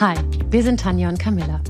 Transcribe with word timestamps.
Hi, 0.00 0.16
wir 0.50 0.64
sind 0.64 0.80
Tanja 0.80 1.08
und 1.08 1.20
Camilla 1.20 1.60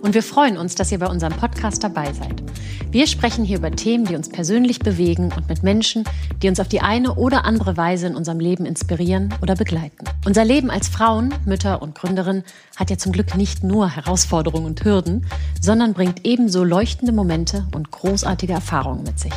und 0.00 0.14
wir 0.14 0.22
freuen 0.22 0.56
uns, 0.56 0.74
dass 0.74 0.90
ihr 0.90 0.98
bei 0.98 1.06
unserem 1.06 1.34
Podcast 1.34 1.84
dabei 1.84 2.10
seid. 2.14 2.42
Wir 2.90 3.06
sprechen 3.06 3.44
hier 3.44 3.58
über 3.58 3.70
Themen, 3.72 4.06
die 4.06 4.16
uns 4.16 4.30
persönlich 4.30 4.78
bewegen 4.78 5.30
und 5.36 5.50
mit 5.50 5.62
Menschen, 5.62 6.04
die 6.42 6.48
uns 6.48 6.60
auf 6.60 6.68
die 6.68 6.80
eine 6.80 7.16
oder 7.16 7.44
andere 7.44 7.76
Weise 7.76 8.06
in 8.06 8.16
unserem 8.16 8.40
Leben 8.40 8.64
inspirieren 8.64 9.34
oder 9.42 9.54
begleiten. 9.54 10.06
Unser 10.24 10.46
Leben 10.46 10.70
als 10.70 10.88
Frauen, 10.88 11.34
Mütter 11.44 11.82
und 11.82 11.94
Gründerin 11.94 12.42
hat 12.76 12.88
ja 12.88 12.96
zum 12.96 13.12
Glück 13.12 13.36
nicht 13.36 13.62
nur 13.62 13.90
Herausforderungen 13.90 14.64
und 14.64 14.82
Hürden, 14.82 15.26
sondern 15.60 15.92
bringt 15.92 16.24
ebenso 16.24 16.64
leuchtende 16.64 17.12
Momente 17.12 17.66
und 17.74 17.90
großartige 17.90 18.54
Erfahrungen 18.54 19.02
mit 19.02 19.20
sich. 19.20 19.34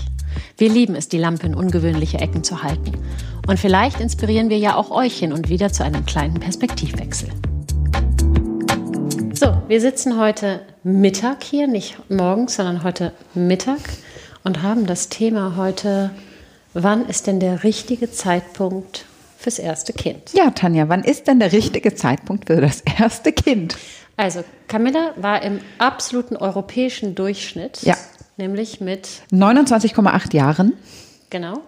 Wir 0.56 0.70
lieben 0.70 0.96
es, 0.96 1.10
die 1.10 1.18
Lampe 1.18 1.48
in 1.48 1.54
ungewöhnliche 1.54 2.20
Ecken 2.20 2.46
zu 2.46 2.64
halten. 2.64 2.94
Und 3.46 3.60
vielleicht 3.60 4.00
inspirieren 4.00 4.50
wir 4.50 4.58
ja 4.58 4.78
auch 4.78 4.90
euch 4.90 5.18
hin 5.18 5.34
und 5.34 5.50
wieder 5.50 5.74
zu 5.74 5.84
einem 5.84 6.06
kleinen 6.06 6.40
Perspektivwechsel. 6.40 7.30
So, 9.40 9.56
wir 9.68 9.80
sitzen 9.82 10.20
heute 10.20 10.62
Mittag 10.82 11.44
hier, 11.44 11.68
nicht 11.68 12.10
morgens, 12.10 12.56
sondern 12.56 12.84
heute 12.84 13.14
Mittag 13.36 13.78
und 14.44 14.64
haben 14.64 14.88
das 14.88 15.10
Thema 15.10 15.56
heute, 15.58 16.10
wann 16.74 17.08
ist 17.08 17.28
denn 17.28 17.40
der 17.40 17.64
richtige 17.64 18.10
Zeitpunkt 18.10 19.06
fürs 19.38 19.60
erste 19.60 19.94
Kind? 19.94 20.34
Ja, 20.34 20.50
Tanja, 20.50 20.90
wann 20.90 21.04
ist 21.04 21.28
denn 21.28 21.40
der 21.40 21.52
richtige 21.52 21.94
Zeitpunkt 21.94 22.48
für 22.48 22.60
das 22.60 22.82
erste 22.82 23.32
Kind? 23.32 23.78
Also, 24.16 24.44
Camilla 24.68 25.14
war 25.18 25.44
im 25.44 25.60
absoluten 25.78 26.36
europäischen 26.36 27.14
Durchschnitt, 27.14 27.84
ja. 27.84 27.96
nämlich 28.38 28.82
mit 28.82 29.08
29,8 29.32 30.36
Jahren. 30.36 30.74
Genau. 31.30 31.62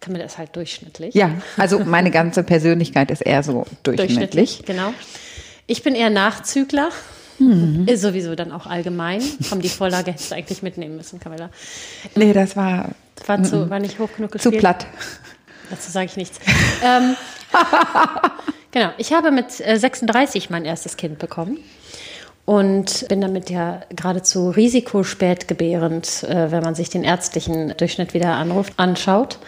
Camilla 0.00 0.26
ist 0.26 0.38
halt 0.38 0.54
durchschnittlich. 0.54 1.12
Ja, 1.16 1.32
also 1.56 1.80
meine 1.80 2.12
ganze 2.12 2.44
Persönlichkeit 2.44 3.10
ist 3.10 3.22
eher 3.22 3.42
so 3.42 3.66
durchschnittlich. 3.82 4.60
durchschnittlich 4.60 4.64
genau. 4.64 4.94
Ich 5.70 5.84
bin 5.84 5.94
eher 5.94 6.10
Nachzügler. 6.10 6.88
Mhm. 7.38 7.86
Ist 7.86 8.02
sowieso 8.02 8.34
dann 8.34 8.50
auch 8.50 8.66
allgemein. 8.66 9.22
Komm, 9.48 9.60
die 9.60 9.68
Vorlage 9.68 10.10
hättest 10.10 10.32
du 10.32 10.34
eigentlich 10.34 10.62
mitnehmen 10.62 10.96
müssen, 10.96 11.20
Camilla. 11.20 11.48
Nee, 12.16 12.32
das 12.32 12.56
war, 12.56 12.90
war, 13.24 13.42
zu, 13.44 13.70
war 13.70 13.78
nicht 13.78 14.00
hoch 14.00 14.08
genug 14.16 14.32
gespielt. 14.32 14.54
Zu 14.54 14.58
platt. 14.58 14.86
Dazu 15.70 15.92
sage 15.92 16.06
ich 16.06 16.16
nichts. 16.16 16.40
ähm, 16.84 17.14
genau, 18.72 18.90
ich 18.98 19.12
habe 19.12 19.30
mit 19.30 19.52
36 19.52 20.44
äh, 20.44 20.46
mein 20.50 20.64
erstes 20.64 20.96
Kind 20.96 21.20
bekommen 21.20 21.58
und 22.46 23.06
bin 23.08 23.20
damit 23.20 23.48
ja 23.48 23.82
geradezu 23.94 24.50
risikospätgebärend, 24.50 26.24
äh, 26.24 26.50
wenn 26.50 26.64
man 26.64 26.74
sich 26.74 26.90
den 26.90 27.04
ärztlichen 27.04 27.74
Durchschnitt 27.76 28.12
wieder 28.12 28.34
anruft, 28.34 28.72
anschaut. 28.76 29.38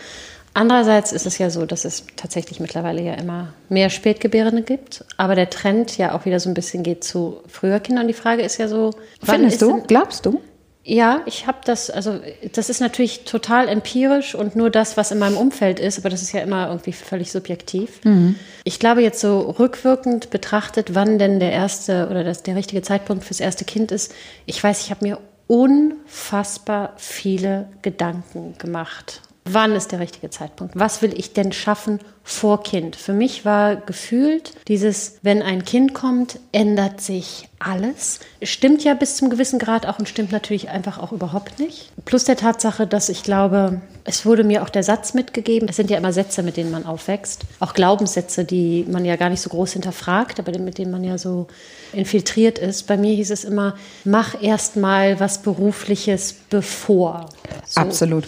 Andererseits 0.55 1.13
ist 1.13 1.27
es 1.27 1.39
ja 1.39 1.49
so, 1.49 1.65
dass 1.65 1.85
es 1.85 2.05
tatsächlich 2.17 2.61
mittlerweile 2.61 3.03
ja 3.03 3.15
immer 3.15 3.55
mehr 3.69 3.89
Spätgebärende 3.89 4.63
gibt, 4.63 5.05
aber 5.17 5.35
der 5.35 5.49
Trend 5.49 5.97
ja 5.97 6.15
auch 6.15 6.27
wieder 6.27 6.41
so 6.41 6.51
ein 6.51 6.55
bisschen 6.55 6.83
geht 6.83 7.05
zu 7.05 7.41
früher 7.49 7.81
Kindern. 7.81 8.05
Und 8.05 8.09
die 8.09 8.15
Frage 8.15 8.43
ist 8.43 8.59
ja 8.59 8.69
so, 8.69 8.91
findest 9.23 9.63
du? 9.63 9.83
Glaubst 9.87 10.27
du? 10.27 10.41
Ja, 10.85 11.21
ich 11.27 11.47
habe 11.47 11.59
das, 11.65 11.91
also 11.91 12.19
das 12.55 12.69
ist 12.69 12.81
natürlich 12.81 13.25
total 13.25 13.69
empirisch 13.69 14.35
und 14.35 14.57
nur 14.57 14.69
das, 14.69 14.97
was 14.97 15.13
in 15.13 15.21
meinem 15.21 15.37
Umfeld 15.37 15.79
ist, 15.79 15.99
aber 15.99 16.11
das 16.11 16.23
ist 16.23 16.33
ja 16.33 16.41
immer 16.41 16.69
irgendwie 16.69 16.93
völlig 16.93 17.31
subjektiv. 17.31 18.01
Mhm. 18.05 18.35
Ich 18.65 18.81
glaube 18.81 19.01
jetzt 19.01 19.21
so 19.21 19.41
rückwirkend 19.43 20.31
betrachtet, 20.31 20.95
wann 20.95 21.21
denn 21.21 21.39
der 21.39 21.53
erste 21.53 22.09
oder 22.11 22.25
das, 22.25 22.43
der 22.43 22.57
richtige 22.57 22.83
Zeitpunkt 22.83 23.23
fürs 23.25 23.39
erste 23.39 23.65
Kind 23.65 23.93
ist. 23.93 24.13
Ich 24.45 24.63
weiß, 24.63 24.83
ich 24.83 24.91
habe 24.91 25.07
mir 25.07 25.19
unfassbar 25.47 26.95
viele 26.97 27.69
Gedanken 27.83 28.57
gemacht 28.59 29.21
Wann 29.45 29.73
ist 29.73 29.91
der 29.91 29.99
richtige 29.99 30.31
Zeitpunkt? 30.31 30.79
Was 30.79 31.03
will 31.03 31.19
ich 31.19 31.33
denn 31.33 31.51
schaffen 31.51 31.99
vor 32.23 32.63
Kind? 32.63 32.95
Für 32.95 33.13
mich 33.13 33.45
war 33.45 33.75
gefühlt 33.75 34.53
dieses, 34.69 35.19
wenn 35.23 35.43
ein 35.43 35.65
Kind 35.65 35.95
kommt, 35.95 36.39
ändert 36.53 37.01
sich 37.01 37.49
alles. 37.59 38.21
Stimmt 38.43 38.85
ja 38.85 38.95
bis 38.95 39.17
zum 39.17 39.31
gewissen 39.31 39.59
Grad 39.59 39.87
auch 39.87 39.99
und 39.99 40.09
stimmt 40.09 40.31
natürlich 40.31 40.69
einfach 40.69 40.99
auch 40.99 41.11
überhaupt 41.11 41.59
nicht. 41.59 41.91
Plus 42.05 42.23
der 42.23 42.37
Tatsache, 42.37 42.87
dass 42.87 43.09
ich 43.09 43.25
glaube, 43.25 43.81
es 44.05 44.25
wurde 44.25 44.45
mir 44.45 44.63
auch 44.63 44.69
der 44.69 44.85
Satz 44.85 45.13
mitgegeben. 45.13 45.69
Es 45.69 45.77
sind 45.77 45.91
ja 45.91 45.99
immer 45.99 46.13
Sätze, 46.13 46.45
mit 46.45 46.57
denen 46.57 46.71
man 46.71 46.87
aufwächst. 46.87 47.43
Auch 47.59 47.75
Glaubenssätze, 47.75 48.45
die 48.45 48.87
man 48.89 49.05
ja 49.05 49.17
gar 49.17 49.29
nicht 49.29 49.41
so 49.41 49.51
groß 49.51 49.73
hinterfragt, 49.73 50.39
aber 50.39 50.57
mit 50.59 50.79
denen 50.79 50.93
man 50.93 51.03
ja 51.03 51.19
so 51.19 51.49
infiltriert 51.93 52.61
ist. 52.61 52.87
Bei 52.87 52.97
mir 52.97 53.15
hieß 53.15 53.33
es 53.33 53.43
immer, 53.43 53.75
mach 54.05 54.41
erst 54.41 54.77
mal 54.77 55.19
was 55.19 55.43
Berufliches 55.43 56.37
bevor. 56.49 57.27
So. 57.67 57.81
Absolut. 57.81 58.25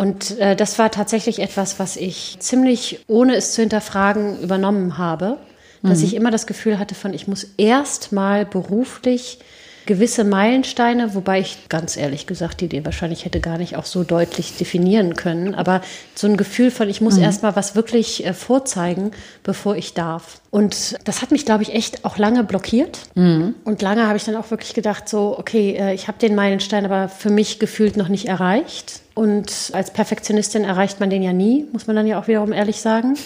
Und 0.00 0.38
äh, 0.38 0.56
das 0.56 0.78
war 0.78 0.90
tatsächlich 0.90 1.40
etwas, 1.40 1.78
was 1.78 1.98
ich 1.98 2.38
ziemlich, 2.38 3.00
ohne 3.06 3.34
es 3.36 3.52
zu 3.52 3.60
hinterfragen, 3.60 4.40
übernommen 4.40 4.96
habe. 4.96 5.36
Dass 5.82 5.98
mhm. 5.98 6.04
ich 6.04 6.14
immer 6.16 6.30
das 6.30 6.46
Gefühl 6.46 6.78
hatte 6.78 6.94
von, 6.94 7.12
ich 7.12 7.28
muss 7.28 7.48
erst 7.58 8.10
mal 8.10 8.46
beruflich 8.46 9.40
gewisse 9.86 10.24
Meilensteine, 10.24 11.14
wobei 11.14 11.40
ich 11.40 11.68
ganz 11.68 11.96
ehrlich 11.96 12.26
gesagt 12.26 12.60
die 12.60 12.66
Idee 12.66 12.84
wahrscheinlich 12.84 13.24
hätte 13.24 13.40
gar 13.40 13.58
nicht 13.58 13.76
auch 13.76 13.84
so 13.84 14.04
deutlich 14.04 14.56
definieren 14.56 15.16
können, 15.16 15.54
aber 15.54 15.80
so 16.14 16.26
ein 16.26 16.36
Gefühl 16.36 16.70
von, 16.70 16.88
ich 16.88 17.00
muss 17.00 17.16
mhm. 17.16 17.22
erstmal 17.22 17.56
was 17.56 17.74
wirklich 17.74 18.24
äh, 18.24 18.34
vorzeigen, 18.34 19.12
bevor 19.42 19.76
ich 19.76 19.94
darf. 19.94 20.40
Und 20.50 20.98
das 21.04 21.22
hat 21.22 21.30
mich, 21.30 21.44
glaube 21.44 21.62
ich, 21.62 21.74
echt 21.74 22.04
auch 22.04 22.18
lange 22.18 22.44
blockiert. 22.44 23.00
Mhm. 23.14 23.54
Und 23.64 23.82
lange 23.82 24.06
habe 24.06 24.16
ich 24.16 24.24
dann 24.24 24.36
auch 24.36 24.50
wirklich 24.50 24.74
gedacht, 24.74 25.08
so, 25.08 25.38
okay, 25.38 25.76
äh, 25.78 25.94
ich 25.94 26.08
habe 26.08 26.18
den 26.18 26.34
Meilenstein 26.34 26.84
aber 26.84 27.08
für 27.08 27.30
mich 27.30 27.58
gefühlt 27.58 27.96
noch 27.96 28.08
nicht 28.08 28.26
erreicht. 28.26 29.00
Und 29.14 29.70
als 29.72 29.92
Perfektionistin 29.92 30.64
erreicht 30.64 31.00
man 31.00 31.10
den 31.10 31.22
ja 31.22 31.32
nie, 31.32 31.66
muss 31.72 31.86
man 31.86 31.96
dann 31.96 32.06
ja 32.06 32.20
auch 32.20 32.28
wiederum 32.28 32.52
ehrlich 32.52 32.80
sagen. 32.80 33.16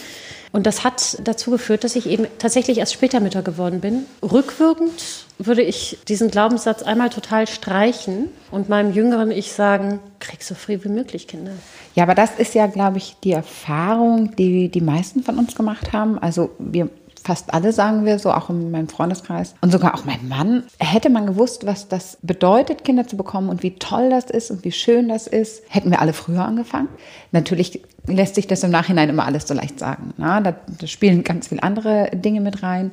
Und 0.54 0.66
das 0.66 0.84
hat 0.84 1.19
dazu 1.25 1.50
geführt, 1.50 1.82
dass 1.82 1.97
ich 1.97 2.06
eben 2.09 2.28
tatsächlich 2.38 2.78
erst 2.78 2.92
später 2.92 3.19
Mütter 3.19 3.42
geworden 3.42 3.81
bin. 3.81 4.06
Rückwirkend 4.22 5.26
würde 5.37 5.62
ich 5.62 5.98
diesen 6.06 6.31
Glaubenssatz 6.31 6.84
einmal 6.84 7.10
total 7.10 7.48
streichen 7.48 8.28
und 8.53 8.69
meinem 8.69 8.92
jüngeren 8.92 9.32
Ich 9.32 9.53
sagen, 9.53 9.98
krieg 10.20 10.44
so 10.44 10.54
früh 10.54 10.78
wie 10.84 10.91
möglich 10.91 11.26
Kinder. 11.26 11.50
Ja, 11.97 12.04
aber 12.04 12.15
das 12.15 12.38
ist 12.38 12.54
ja, 12.54 12.69
glaube 12.69 12.98
ich, 12.98 13.16
die 13.25 13.32
Erfahrung, 13.32 14.37
die 14.37 14.69
die 14.69 14.81
meisten 14.81 15.25
von 15.25 15.41
uns 15.41 15.56
gemacht 15.56 15.92
haben. 15.92 16.20
Also 16.20 16.50
wir 16.60 16.88
fast 17.25 17.55
alle 17.55 17.73
sagen 17.73 18.05
wir 18.05 18.19
so, 18.19 18.31
auch 18.31 18.51
in 18.51 18.71
meinem 18.71 18.89
Freundeskreis 18.89 19.55
und 19.62 19.73
sogar 19.73 19.95
auch 19.95 20.05
mein 20.05 20.29
Mann, 20.29 20.65
hätte 20.79 21.09
man 21.09 21.27
gewusst, 21.27 21.67
was 21.67 21.89
das 21.89 22.19
bedeutet, 22.23 22.85
Kinder 22.85 23.07
zu 23.07 23.17
bekommen 23.17 23.49
und 23.49 23.62
wie 23.62 23.77
toll 23.77 24.11
das 24.11 24.27
ist 24.27 24.51
und 24.51 24.65
wie 24.65 24.73
schön 24.73 25.09
das 25.09 25.27
ist, 25.27 25.63
hätten 25.69 25.91
wir 25.91 26.01
alle 26.01 26.13
früher 26.13 26.45
angefangen. 26.45 26.89
Natürlich 27.33 27.83
lässt 28.07 28.34
sich 28.34 28.47
das 28.47 28.63
im 28.63 28.71
Nachhinein 28.71 29.09
immer 29.09 29.25
alles 29.25 29.49
so 29.49 29.55
leicht 29.55 29.79
sagen. 29.79 30.13
Na? 30.19 30.41
Da, 30.43 30.55
da 30.79 30.87
spielen 30.87 31.25
ganz 31.25 31.49
viele 31.49 31.63
andere 31.63 32.11
Dinge 32.15 32.43
mit 32.43 32.63
rein. 32.63 32.91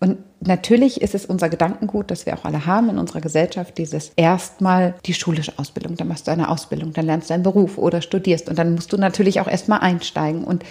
Und 0.00 0.18
natürlich 0.40 1.00
ist 1.00 1.14
es 1.14 1.26
unser 1.26 1.48
Gedankengut, 1.48 2.10
das 2.10 2.26
wir 2.26 2.34
auch 2.34 2.44
alle 2.44 2.66
haben 2.66 2.90
in 2.90 2.98
unserer 2.98 3.20
Gesellschaft, 3.20 3.78
dieses 3.78 4.12
erstmal 4.16 4.94
die 5.06 5.14
schulische 5.14 5.52
Ausbildung, 5.58 5.96
dann 5.96 6.08
machst 6.08 6.26
du 6.26 6.30
eine 6.30 6.48
Ausbildung, 6.48 6.92
dann 6.92 7.06
lernst 7.06 7.30
du 7.30 7.34
einen 7.34 7.42
Beruf 7.42 7.78
oder 7.78 8.02
studierst 8.02 8.48
und 8.48 8.58
dann 8.58 8.74
musst 8.74 8.92
du 8.92 8.96
natürlich 8.96 9.40
auch 9.40 9.48
erstmal 9.48 9.80
einsteigen. 9.80 10.44
Und 10.44 10.64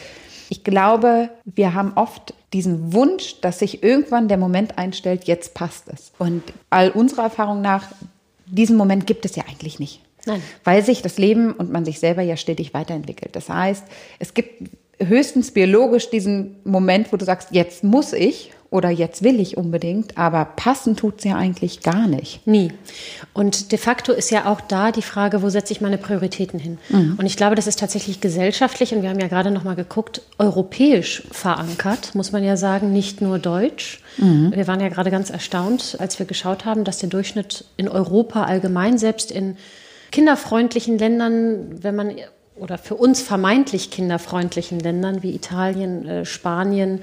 ich 0.49 0.63
glaube, 0.63 1.29
wir 1.45 1.73
haben 1.73 1.93
oft 1.95 2.33
diesen 2.53 2.93
Wunsch, 2.93 3.41
dass 3.41 3.59
sich 3.59 3.83
irgendwann 3.83 4.27
der 4.27 4.37
Moment 4.37 4.77
einstellt, 4.77 5.25
jetzt 5.25 5.53
passt 5.53 5.87
es. 5.87 6.11
Und 6.19 6.43
all 6.69 6.91
unserer 6.91 7.23
Erfahrung 7.23 7.61
nach, 7.61 7.87
diesen 8.45 8.77
Moment 8.77 9.07
gibt 9.07 9.25
es 9.25 9.35
ja 9.35 9.43
eigentlich 9.49 9.79
nicht. 9.79 10.01
Nein. 10.25 10.41
Weil 10.63 10.83
sich 10.83 11.01
das 11.01 11.17
Leben 11.17 11.51
und 11.51 11.71
man 11.71 11.85
sich 11.85 11.99
selber 11.99 12.21
ja 12.21 12.37
stetig 12.37 12.73
weiterentwickelt. 12.73 13.35
Das 13.35 13.49
heißt, 13.49 13.83
es 14.19 14.33
gibt 14.33 14.69
höchstens 14.99 15.51
biologisch 15.51 16.09
diesen 16.09 16.57
Moment, 16.63 17.11
wo 17.11 17.17
du 17.17 17.25
sagst, 17.25 17.49
jetzt 17.51 17.83
muss 17.83 18.13
ich 18.13 18.51
oder 18.73 18.89
jetzt 18.89 19.21
will 19.21 19.39
ich 19.39 19.55
unbedingt, 19.55 20.17
aber 20.17 20.45
passen 20.45 20.95
tut 20.95 21.19
es 21.19 21.25
ja 21.25 21.35
eigentlich 21.35 21.81
gar 21.81 22.07
nicht. 22.07 22.47
Nie. 22.47 22.71
Und 23.31 23.71
de 23.71 23.77
facto 23.77 24.11
ist 24.11 24.31
ja 24.31 24.51
auch 24.51 24.61
da 24.61 24.91
die 24.91 25.03
Frage, 25.03 25.43
wo 25.43 25.49
setze 25.49 25.73
ich 25.73 25.81
meine 25.81 25.99
Prioritäten 25.99 26.59
hin? 26.59 26.79
Mhm. 26.89 27.15
Und 27.19 27.27
ich 27.27 27.37
glaube, 27.37 27.53
das 27.53 27.67
ist 27.67 27.77
tatsächlich 27.77 28.19
gesellschaftlich, 28.19 28.95
und 28.95 29.03
wir 29.03 29.09
haben 29.11 29.19
ja 29.19 29.27
gerade 29.27 29.51
noch 29.51 29.63
mal 29.63 29.75
geguckt, 29.75 30.23
europäisch 30.39 31.21
verankert, 31.29 32.15
muss 32.15 32.31
man 32.31 32.43
ja 32.43 32.57
sagen, 32.57 32.91
nicht 32.91 33.21
nur 33.21 33.37
deutsch. 33.37 34.01
Mhm. 34.17 34.53
Wir 34.55 34.65
waren 34.65 34.79
ja 34.79 34.89
gerade 34.89 35.11
ganz 35.11 35.29
erstaunt, 35.29 35.97
als 35.99 36.17
wir 36.17 36.25
geschaut 36.25 36.65
haben, 36.65 36.83
dass 36.83 36.97
der 36.97 37.09
Durchschnitt 37.09 37.65
in 37.77 37.87
Europa 37.87 38.45
allgemein, 38.45 38.97
selbst 38.97 39.29
in 39.29 39.55
kinderfreundlichen 40.11 40.97
Ländern, 40.97 41.83
wenn 41.83 41.95
man 41.95 42.15
oder 42.55 42.77
für 42.77 42.95
uns 42.95 43.21
vermeintlich 43.21 43.89
kinderfreundlichen 43.89 44.79
Ländern 44.79 45.23
wie 45.23 45.33
Italien, 45.33 46.07
äh, 46.07 46.25
Spanien 46.25 47.01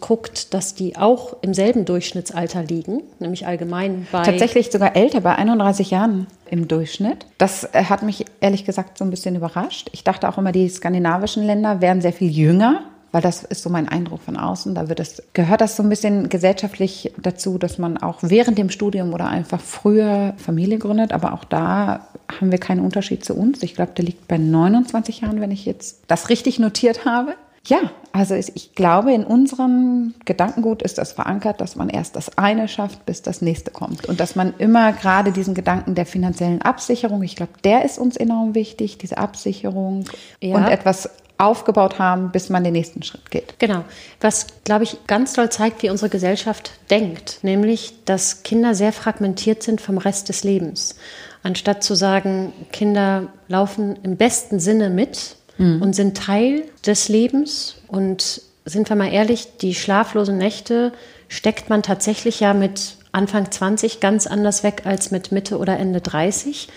guckt, 0.00 0.52
dass 0.54 0.74
die 0.74 0.96
auch 0.96 1.36
im 1.42 1.54
selben 1.54 1.84
Durchschnittsalter 1.84 2.62
liegen, 2.62 3.02
nämlich 3.18 3.46
allgemein 3.46 4.06
bei. 4.12 4.22
Tatsächlich 4.22 4.70
sogar 4.70 4.96
älter, 4.96 5.20
bei 5.20 5.34
31 5.36 5.90
Jahren 5.90 6.26
im 6.50 6.68
Durchschnitt. 6.68 7.26
Das 7.38 7.64
äh, 7.72 7.84
hat 7.84 8.02
mich 8.02 8.24
ehrlich 8.40 8.64
gesagt 8.64 8.98
so 8.98 9.04
ein 9.04 9.10
bisschen 9.10 9.36
überrascht. 9.36 9.88
Ich 9.92 10.04
dachte 10.04 10.28
auch 10.28 10.38
immer, 10.38 10.52
die 10.52 10.68
skandinavischen 10.68 11.44
Länder 11.44 11.80
wären 11.80 12.00
sehr 12.00 12.12
viel 12.12 12.30
jünger 12.30 12.82
weil 13.12 13.22
das 13.22 13.42
ist 13.42 13.62
so 13.62 13.70
mein 13.70 13.88
Eindruck 13.88 14.22
von 14.22 14.36
außen. 14.36 14.74
Da 14.74 14.88
wird 14.88 15.00
es, 15.00 15.22
gehört 15.32 15.60
das 15.60 15.76
so 15.76 15.82
ein 15.82 15.88
bisschen 15.88 16.28
gesellschaftlich 16.28 17.12
dazu, 17.20 17.58
dass 17.58 17.78
man 17.78 17.98
auch 17.98 18.18
während 18.22 18.58
dem 18.58 18.70
Studium 18.70 19.12
oder 19.12 19.28
einfach 19.28 19.60
früher 19.60 20.34
Familie 20.36 20.78
gründet. 20.78 21.12
Aber 21.12 21.32
auch 21.32 21.44
da 21.44 22.06
haben 22.28 22.50
wir 22.50 22.58
keinen 22.58 22.80
Unterschied 22.80 23.24
zu 23.24 23.34
uns. 23.34 23.62
Ich 23.62 23.74
glaube, 23.74 23.92
der 23.96 24.04
liegt 24.04 24.28
bei 24.28 24.38
29 24.38 25.22
Jahren, 25.22 25.40
wenn 25.40 25.50
ich 25.50 25.66
jetzt 25.66 26.02
das 26.06 26.28
richtig 26.28 26.58
notiert 26.58 27.04
habe. 27.04 27.34
Ja, 27.66 27.90
also 28.12 28.34
ich 28.34 28.74
glaube, 28.74 29.12
in 29.12 29.22
unserem 29.22 30.14
Gedankengut 30.24 30.82
ist 30.82 30.96
das 30.96 31.12
verankert, 31.12 31.60
dass 31.60 31.76
man 31.76 31.90
erst 31.90 32.16
das 32.16 32.38
eine 32.38 32.68
schafft, 32.68 33.04
bis 33.04 33.20
das 33.20 33.42
nächste 33.42 33.70
kommt. 33.70 34.06
Und 34.06 34.18
dass 34.18 34.34
man 34.34 34.54
immer 34.56 34.92
gerade 34.92 35.30
diesen 35.30 35.54
Gedanken 35.54 35.94
der 35.94 36.06
finanziellen 36.06 36.62
Absicherung, 36.62 37.22
ich 37.22 37.36
glaube, 37.36 37.52
der 37.62 37.84
ist 37.84 37.98
uns 37.98 38.16
enorm 38.16 38.54
wichtig, 38.54 38.96
diese 38.96 39.18
Absicherung 39.18 40.06
ja. 40.40 40.56
und 40.56 40.68
etwas 40.68 41.10
aufgebaut 41.40 41.98
haben, 41.98 42.30
bis 42.30 42.48
man 42.50 42.64
den 42.64 42.72
nächsten 42.72 43.02
Schritt 43.02 43.30
geht. 43.30 43.58
Genau. 43.58 43.84
Was, 44.20 44.46
glaube 44.64 44.84
ich, 44.84 44.98
ganz 45.06 45.32
doll 45.32 45.50
zeigt, 45.50 45.82
wie 45.82 45.90
unsere 45.90 46.10
Gesellschaft 46.10 46.72
denkt, 46.90 47.38
nämlich, 47.42 47.94
dass 48.04 48.42
Kinder 48.42 48.74
sehr 48.74 48.92
fragmentiert 48.92 49.62
sind 49.62 49.80
vom 49.80 49.98
Rest 49.98 50.28
des 50.28 50.44
Lebens. 50.44 50.96
Anstatt 51.42 51.82
zu 51.82 51.94
sagen, 51.94 52.52
Kinder 52.72 53.28
laufen 53.48 53.96
im 54.02 54.16
besten 54.16 54.60
Sinne 54.60 54.90
mit 54.90 55.36
mhm. 55.56 55.80
und 55.80 55.94
sind 55.94 56.16
Teil 56.16 56.64
des 56.84 57.08
Lebens. 57.08 57.76
Und 57.88 58.42
sind 58.64 58.88
wir 58.88 58.96
mal 58.96 59.12
ehrlich, 59.12 59.56
die 59.60 59.74
schlaflosen 59.74 60.36
Nächte 60.36 60.92
steckt 61.28 61.70
man 61.70 61.82
tatsächlich 61.82 62.40
ja 62.40 62.52
mit 62.52 62.96
Anfang 63.12 63.50
20 63.50 64.00
ganz 64.00 64.26
anders 64.26 64.62
weg 64.62 64.82
als 64.84 65.10
mit 65.10 65.32
Mitte 65.32 65.58
oder 65.58 65.78
Ende 65.78 66.00
30. 66.00 66.68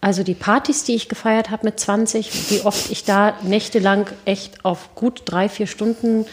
Also 0.00 0.22
die 0.22 0.34
Partys, 0.34 0.84
die 0.84 0.94
ich 0.94 1.08
gefeiert 1.08 1.50
habe 1.50 1.66
mit 1.66 1.80
20, 1.80 2.50
wie 2.50 2.60
oft 2.60 2.90
ich 2.90 3.04
da 3.04 3.34
nächtelang 3.42 4.06
echt 4.24 4.64
auf 4.64 4.94
gut 4.94 5.22
drei, 5.24 5.48
vier 5.48 5.66
Stunden 5.66 6.24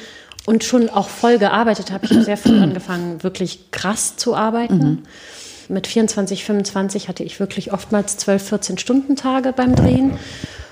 und 0.45 0.63
schon 0.63 0.89
auch 0.89 1.09
voll 1.09 1.39
gearbeitet 1.39 1.91
habe. 1.91 2.05
Ich 2.05 2.11
habe 2.11 2.23
sehr 2.23 2.37
früh 2.37 2.59
angefangen, 2.59 3.23
wirklich 3.23 3.71
krass 3.71 4.17
zu 4.17 4.35
arbeiten. 4.35 4.77
Mhm. 4.77 5.03
Mit 5.67 5.87
24, 5.87 6.45
25 6.45 7.07
hatte 7.07 7.23
ich 7.23 7.39
wirklich 7.39 7.73
oftmals 7.73 8.17
12, 8.17 8.49
14 8.49 8.77
Stunden 8.77 9.15
Tage 9.15 9.51
beim 9.51 9.75
Drehen. 9.75 10.19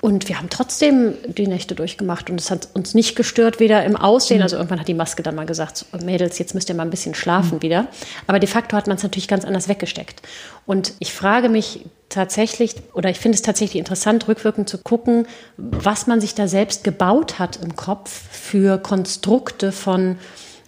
Und 0.04 0.28
wir 0.28 0.38
haben 0.38 0.50
trotzdem 0.50 1.14
die 1.30 1.48
Nächte 1.48 1.76
durchgemacht 1.76 2.30
und 2.30 2.38
es 2.38 2.52
hat 2.52 2.68
uns 2.74 2.94
nicht 2.94 3.16
gestört, 3.16 3.62
weder 3.62 3.86
im 3.86 3.96
Aussehen, 3.96 4.40
mhm. 4.40 4.44
also 4.44 4.58
irgendwann 4.58 4.82
hat 4.82 4.90
die 4.90 4.94
Maske 4.94 5.24
dann 5.24 5.34
mal 5.34 5.46
gesagt, 5.46 5.86
Mädels, 6.04 6.38
jetzt 6.40 6.54
müsst 6.54 6.68
ihr 6.68 6.76
mal 6.76 6.84
ein 6.84 6.90
bisschen 6.90 7.16
schlafen 7.16 7.60
mhm. 7.60 7.62
wieder. 7.62 7.88
Aber 8.28 8.40
de 8.40 8.50
facto 8.50 8.76
hat 8.76 8.88
man 8.88 8.98
es 8.98 9.04
natürlich 9.04 9.30
ganz 9.30 9.46
anders 9.46 9.70
weggesteckt. 9.70 10.22
Und 10.66 10.92
ich 11.00 11.14
frage 11.14 11.48
mich 11.48 11.86
tatsächlich, 12.10 12.76
oder 12.94 13.12
ich 13.12 13.18
finde 13.18 13.38
es 13.38 13.44
tatsächlich 13.44 13.80
interessant, 13.80 14.28
rückwirkend 14.28 14.68
zu 14.68 14.78
gucken, 14.78 15.26
was 15.56 16.06
man 16.06 16.20
sich 16.20 16.36
da 16.36 16.50
selbst 16.50 16.84
gebaut 16.84 17.40
hat 17.40 17.60
im 17.64 17.78
Kopf 17.78 18.12
für 18.30 18.80
Konstrukte 18.80 19.72
von, 19.72 20.18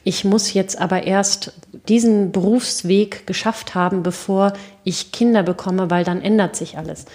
ich 0.05 0.23
muss 0.23 0.53
jetzt 0.53 0.79
aber 0.79 1.03
erst 1.03 1.51
diesen 1.89 2.31
Berufsweg 2.31 3.27
geschafft 3.27 3.75
haben, 3.75 4.01
bevor 4.01 4.53
ich 4.85 5.11
Kinder 5.11 5.41
bekomme, 5.43 5.89
weil 5.89 6.05
dann 6.05 6.21
ändert 6.21 6.55
sich 6.55 6.77
alles. 6.77 7.05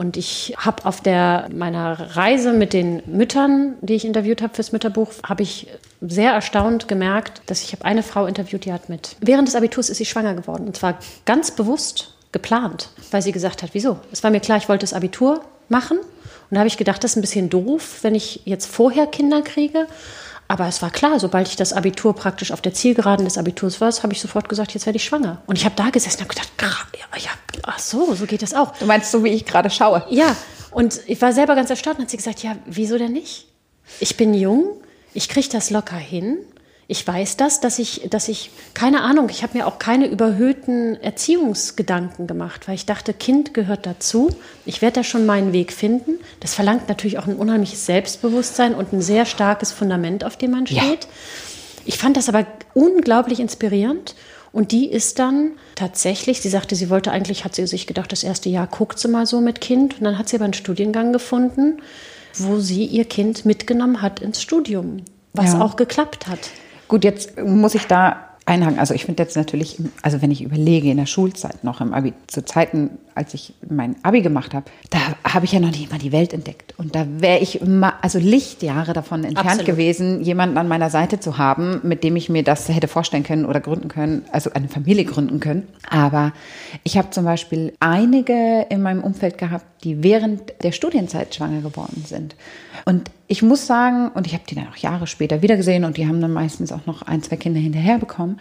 Und 0.00 0.16
ich 0.16 0.54
habe 0.56 0.86
auf 0.86 1.02
der 1.02 1.50
meiner 1.52 2.16
Reise 2.16 2.54
mit 2.54 2.72
den 2.72 3.02
Müttern, 3.04 3.74
die 3.82 3.96
ich 3.96 4.06
interviewt 4.06 4.40
habe 4.40 4.54
fürs 4.54 4.72
Mütterbuch, 4.72 5.10
habe 5.22 5.42
ich 5.42 5.66
sehr 6.00 6.32
erstaunt 6.32 6.88
gemerkt, 6.88 7.42
dass 7.44 7.62
ich 7.62 7.74
habe 7.74 7.84
eine 7.84 8.02
Frau 8.02 8.24
interviewt, 8.24 8.64
die 8.64 8.72
hat 8.72 8.88
mit 8.88 9.16
während 9.20 9.46
des 9.46 9.56
Abiturs 9.56 9.90
ist 9.90 9.98
sie 9.98 10.06
schwanger 10.06 10.32
geworden 10.32 10.66
und 10.66 10.74
zwar 10.74 10.98
ganz 11.26 11.50
bewusst 11.50 12.14
geplant, 12.32 12.88
weil 13.10 13.20
sie 13.20 13.30
gesagt 13.30 13.62
hat, 13.62 13.74
wieso? 13.74 13.98
Es 14.10 14.22
war 14.22 14.30
mir 14.30 14.40
klar, 14.40 14.56
ich 14.56 14.70
wollte 14.70 14.84
das 14.84 14.94
Abitur 14.94 15.42
machen 15.68 15.98
und 15.98 16.08
da 16.52 16.60
habe 16.60 16.68
ich 16.68 16.78
gedacht, 16.78 17.04
das 17.04 17.10
ist 17.10 17.16
ein 17.18 17.20
bisschen 17.20 17.50
doof, 17.50 17.98
wenn 18.00 18.14
ich 18.14 18.40
jetzt 18.46 18.74
vorher 18.74 19.06
Kinder 19.06 19.42
kriege. 19.42 19.86
Aber 20.50 20.66
es 20.66 20.82
war 20.82 20.90
klar, 20.90 21.20
sobald 21.20 21.46
ich 21.46 21.54
das 21.54 21.72
Abitur 21.72 22.12
praktisch 22.12 22.50
auf 22.50 22.60
der 22.60 22.74
Zielgeraden 22.74 23.24
des 23.24 23.38
Abiturs 23.38 23.80
war, 23.80 23.92
habe 23.92 24.12
ich 24.12 24.20
sofort 24.20 24.48
gesagt, 24.48 24.74
jetzt 24.74 24.84
werde 24.84 24.96
ich 24.96 25.04
schwanger. 25.04 25.40
Und 25.46 25.56
ich 25.56 25.64
habe 25.64 25.76
da 25.76 25.90
gesessen 25.90 26.22
und 26.22 26.22
habe 26.22 26.34
gedacht, 26.34 26.52
ja, 26.98 27.18
ja, 27.18 27.30
ach 27.62 27.78
so, 27.78 28.16
so 28.16 28.26
geht 28.26 28.42
das 28.42 28.52
auch. 28.52 28.76
Du 28.76 28.84
meinst 28.84 29.12
so, 29.12 29.22
wie 29.22 29.28
ich 29.28 29.46
gerade 29.46 29.70
schaue? 29.70 30.04
Ja, 30.10 30.34
und 30.72 31.02
ich 31.06 31.22
war 31.22 31.32
selber 31.32 31.54
ganz 31.54 31.70
erstaunt 31.70 31.98
und 31.98 32.02
hat 32.02 32.10
sie 32.10 32.16
gesagt, 32.16 32.42
ja, 32.42 32.56
wieso 32.66 32.98
denn 32.98 33.12
nicht? 33.12 33.46
Ich 34.00 34.16
bin 34.16 34.34
jung, 34.34 34.64
ich 35.14 35.28
kriege 35.28 35.48
das 35.52 35.70
locker 35.70 35.94
hin 35.94 36.38
ich 36.90 37.06
weiß 37.06 37.36
das, 37.36 37.60
dass 37.60 37.78
ich, 37.78 38.08
dass 38.10 38.26
ich, 38.26 38.50
keine 38.74 39.02
Ahnung, 39.02 39.28
ich 39.30 39.44
habe 39.44 39.56
mir 39.56 39.68
auch 39.68 39.78
keine 39.78 40.08
überhöhten 40.08 41.00
Erziehungsgedanken 41.00 42.26
gemacht, 42.26 42.66
weil 42.66 42.74
ich 42.74 42.84
dachte, 42.84 43.14
Kind 43.14 43.54
gehört 43.54 43.86
dazu. 43.86 44.30
Ich 44.66 44.82
werde 44.82 44.94
da 44.94 45.04
schon 45.04 45.24
meinen 45.24 45.52
Weg 45.52 45.72
finden. 45.72 46.18
Das 46.40 46.54
verlangt 46.54 46.88
natürlich 46.88 47.18
auch 47.18 47.28
ein 47.28 47.36
unheimliches 47.36 47.86
Selbstbewusstsein 47.86 48.74
und 48.74 48.92
ein 48.92 49.02
sehr 49.02 49.24
starkes 49.24 49.70
Fundament, 49.70 50.24
auf 50.24 50.36
dem 50.36 50.50
man 50.50 50.66
steht. 50.66 50.80
Ja. 50.80 51.08
Ich 51.84 51.96
fand 51.96 52.16
das 52.16 52.28
aber 52.28 52.44
unglaublich 52.74 53.38
inspirierend. 53.38 54.16
Und 54.50 54.72
die 54.72 54.90
ist 54.90 55.20
dann 55.20 55.52
tatsächlich, 55.76 56.40
sie 56.40 56.48
sagte, 56.48 56.74
sie 56.74 56.90
wollte 56.90 57.12
eigentlich, 57.12 57.44
hat 57.44 57.54
sie 57.54 57.68
sich 57.68 57.86
gedacht, 57.86 58.10
das 58.10 58.24
erste 58.24 58.48
Jahr 58.48 58.66
guckt 58.66 58.98
sie 58.98 59.06
mal 59.06 59.26
so 59.26 59.40
mit 59.40 59.60
Kind. 59.60 59.98
Und 59.98 60.04
dann 60.06 60.18
hat 60.18 60.28
sie 60.28 60.34
aber 60.34 60.44
einen 60.44 60.54
Studiengang 60.54 61.12
gefunden, 61.12 61.82
wo 62.34 62.58
sie 62.58 62.84
ihr 62.84 63.04
Kind 63.04 63.44
mitgenommen 63.44 64.02
hat 64.02 64.18
ins 64.18 64.42
Studium, 64.42 65.04
was 65.34 65.52
ja. 65.52 65.60
auch 65.60 65.76
geklappt 65.76 66.26
hat. 66.26 66.50
Gut, 66.90 67.04
jetzt 67.04 67.40
muss 67.40 67.76
ich 67.76 67.86
da 67.86 68.16
einhaken. 68.46 68.80
Also 68.80 68.94
ich 68.94 69.04
finde 69.04 69.22
jetzt 69.22 69.36
natürlich, 69.36 69.80
also 70.02 70.20
wenn 70.22 70.32
ich 70.32 70.42
überlege, 70.42 70.90
in 70.90 70.96
der 70.96 71.06
Schulzeit 71.06 71.62
noch 71.62 71.80
im 71.80 71.94
Abi, 71.94 72.14
zu 72.26 72.44
Zeiten, 72.44 72.98
als 73.20 73.34
ich 73.34 73.52
mein 73.68 73.96
Abi 74.02 74.22
gemacht 74.22 74.54
habe, 74.54 74.64
da 74.88 74.98
habe 75.24 75.44
ich 75.44 75.52
ja 75.52 75.60
noch 75.60 75.70
nicht 75.70 75.90
mal 75.92 75.98
die 75.98 76.10
Welt 76.10 76.32
entdeckt. 76.32 76.72
Und 76.78 76.94
da 76.94 77.06
wäre 77.18 77.38
ich 77.38 77.60
immer, 77.60 78.02
also 78.02 78.18
Lichtjahre 78.18 78.94
davon 78.94 79.24
entfernt 79.24 79.46
Absolut. 79.46 79.66
gewesen, 79.66 80.22
jemanden 80.22 80.56
an 80.56 80.68
meiner 80.68 80.88
Seite 80.88 81.20
zu 81.20 81.36
haben, 81.36 81.80
mit 81.82 82.02
dem 82.02 82.16
ich 82.16 82.30
mir 82.30 82.42
das 82.42 82.70
hätte 82.70 82.88
vorstellen 82.88 83.22
können 83.22 83.44
oder 83.44 83.60
gründen 83.60 83.88
können, 83.88 84.24
also 84.32 84.50
eine 84.54 84.68
Familie 84.68 85.04
gründen 85.04 85.38
können. 85.38 85.68
Aber 85.90 86.32
ich 86.82 86.96
habe 86.96 87.10
zum 87.10 87.26
Beispiel 87.26 87.74
einige 87.78 88.66
in 88.70 88.80
meinem 88.80 89.04
Umfeld 89.04 89.36
gehabt, 89.36 89.66
die 89.84 90.02
während 90.02 90.54
der 90.62 90.72
Studienzeit 90.72 91.34
schwanger 91.34 91.60
geworden 91.60 92.02
sind. 92.06 92.36
Und 92.86 93.10
ich 93.28 93.42
muss 93.42 93.66
sagen, 93.66 94.08
und 94.14 94.26
ich 94.26 94.32
habe 94.32 94.44
die 94.48 94.54
dann 94.54 94.68
auch 94.68 94.76
Jahre 94.76 95.06
später 95.06 95.42
wiedergesehen 95.42 95.84
und 95.84 95.98
die 95.98 96.06
haben 96.06 96.22
dann 96.22 96.32
meistens 96.32 96.72
auch 96.72 96.86
noch 96.86 97.02
ein, 97.02 97.22
zwei 97.22 97.36
Kinder 97.36 97.60
hinterher 97.60 97.98
bekommen. 97.98 98.40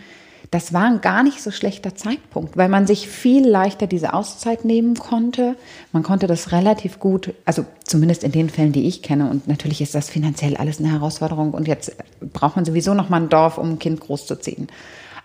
Das 0.51 0.73
war 0.73 0.85
ein 0.85 1.01
gar 1.01 1.21
nicht 1.21 1.43
so 1.43 1.51
schlechter 1.51 1.95
Zeitpunkt, 1.95 2.57
weil 2.57 2.69
man 2.69 2.87
sich 2.87 3.07
viel 3.07 3.47
leichter 3.47 3.85
diese 3.85 4.13
Auszeit 4.13 4.65
nehmen 4.65 4.95
konnte. 4.95 5.55
Man 5.91 6.01
konnte 6.01 6.25
das 6.25 6.51
relativ 6.51 6.99
gut, 6.99 7.33
also 7.45 7.65
zumindest 7.83 8.23
in 8.23 8.31
den 8.31 8.49
Fällen, 8.49 8.71
die 8.71 8.87
ich 8.87 9.03
kenne. 9.03 9.29
Und 9.29 9.47
natürlich 9.47 9.79
ist 9.79 9.93
das 9.93 10.09
finanziell 10.09 10.57
alles 10.57 10.79
eine 10.79 10.91
Herausforderung. 10.91 11.53
Und 11.53 11.67
jetzt 11.67 11.95
braucht 12.33 12.55
man 12.55 12.65
sowieso 12.65 12.95
noch 12.95 13.09
mal 13.09 13.21
ein 13.21 13.29
Dorf, 13.29 13.59
um 13.59 13.71
ein 13.71 13.79
Kind 13.79 13.99
großzuziehen. 13.99 14.69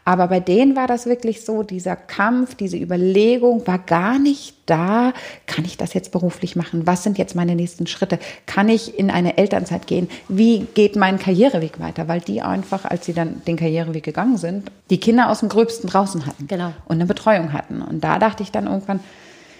Aber 0.04 0.28
bei 0.28 0.40
denen 0.40 0.76
war 0.76 0.86
das 0.86 1.06
wirklich 1.06 1.44
so, 1.44 1.62
dieser 1.62 1.96
Kampf, 1.96 2.54
diese 2.54 2.76
Überlegung 2.76 3.66
war 3.66 3.78
gar 3.78 4.18
nicht 4.18 4.54
da. 4.66 5.12
Kann 5.46 5.64
ich 5.64 5.76
das 5.76 5.94
jetzt 5.94 6.12
beruflich 6.12 6.56
machen? 6.56 6.86
Was 6.86 7.02
sind 7.02 7.16
jetzt 7.16 7.34
meine 7.34 7.54
nächsten 7.54 7.86
Schritte? 7.86 8.18
Kann 8.46 8.68
ich 8.68 8.98
in 8.98 9.10
eine 9.10 9.38
Elternzeit 9.38 9.86
gehen? 9.86 10.08
Wie 10.28 10.66
geht 10.74 10.96
mein 10.96 11.18
Karriereweg 11.18 11.80
weiter? 11.80 12.08
Weil 12.08 12.20
die 12.20 12.42
einfach, 12.42 12.84
als 12.84 13.06
sie 13.06 13.14
dann 13.14 13.42
den 13.46 13.56
Karriereweg 13.56 14.02
gegangen 14.02 14.36
sind, 14.36 14.70
die 14.90 15.00
Kinder 15.00 15.30
aus 15.30 15.40
dem 15.40 15.48
Gröbsten 15.48 15.88
draußen 15.88 16.26
hatten. 16.26 16.46
Genau. 16.46 16.72
Und 16.86 16.96
eine 16.96 17.06
Betreuung 17.06 17.52
hatten. 17.52 17.80
Und 17.80 18.04
da 18.04 18.18
dachte 18.18 18.42
ich 18.42 18.52
dann 18.52 18.66
irgendwann, 18.66 19.00